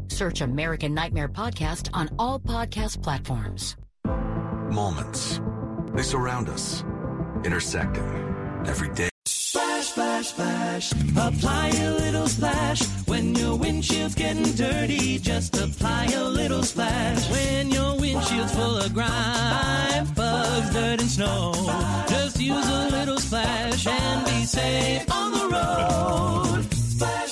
Search 0.11 0.41
American 0.41 0.93
Nightmare 0.93 1.29
Podcast 1.29 1.89
on 1.93 2.09
all 2.19 2.39
podcast 2.39 3.01
platforms. 3.01 3.75
Moments. 4.69 5.41
They 5.93 6.03
surround 6.03 6.49
us, 6.49 6.83
intersecting 7.43 8.63
every 8.65 8.89
day. 8.93 9.09
Splash, 9.25 9.87
splash, 9.87 10.27
splash. 10.27 10.91
Apply 11.15 11.69
a 11.69 11.91
little 11.91 12.27
splash. 12.27 12.81
When 13.07 13.35
your 13.35 13.57
windshield's 13.57 14.15
getting 14.15 14.51
dirty, 14.53 15.19
just 15.19 15.57
apply 15.57 16.05
a 16.13 16.23
little 16.23 16.63
splash. 16.63 17.29
When 17.31 17.69
your 17.71 17.97
windshield's 17.97 18.53
full 18.53 18.77
of 18.77 18.93
grime, 18.93 20.07
bugs, 20.13 20.73
dirt, 20.73 21.01
and 21.01 21.09
snow, 21.09 21.53
just 22.09 22.39
use 22.39 22.67
a 22.67 22.89
little 22.91 23.17
splash 23.17 23.87
and 23.87 24.25
be 24.25 24.45
safe 24.45 25.11
on 25.11 25.31
the 25.31 25.47
road. 25.55 26.70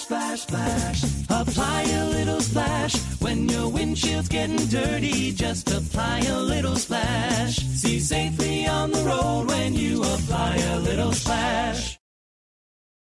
Splash, 0.09 0.41
splash. 0.41 1.03
Apply 1.29 1.83
a 1.83 2.05
little 2.09 2.41
splash. 2.41 2.95
When 3.21 3.47
your 3.47 3.69
windshield's 3.69 4.27
getting 4.27 4.65
dirty, 4.65 5.31
just 5.31 5.69
apply 5.69 6.21
a 6.21 6.39
little 6.39 6.75
splash. 6.77 7.57
See 7.57 7.99
safely 7.99 8.65
on 8.65 8.89
the 8.89 9.03
road 9.03 9.45
when 9.49 9.75
you 9.75 10.01
apply 10.01 10.55
a 10.55 10.79
little 10.79 11.13
splash. 11.13 11.98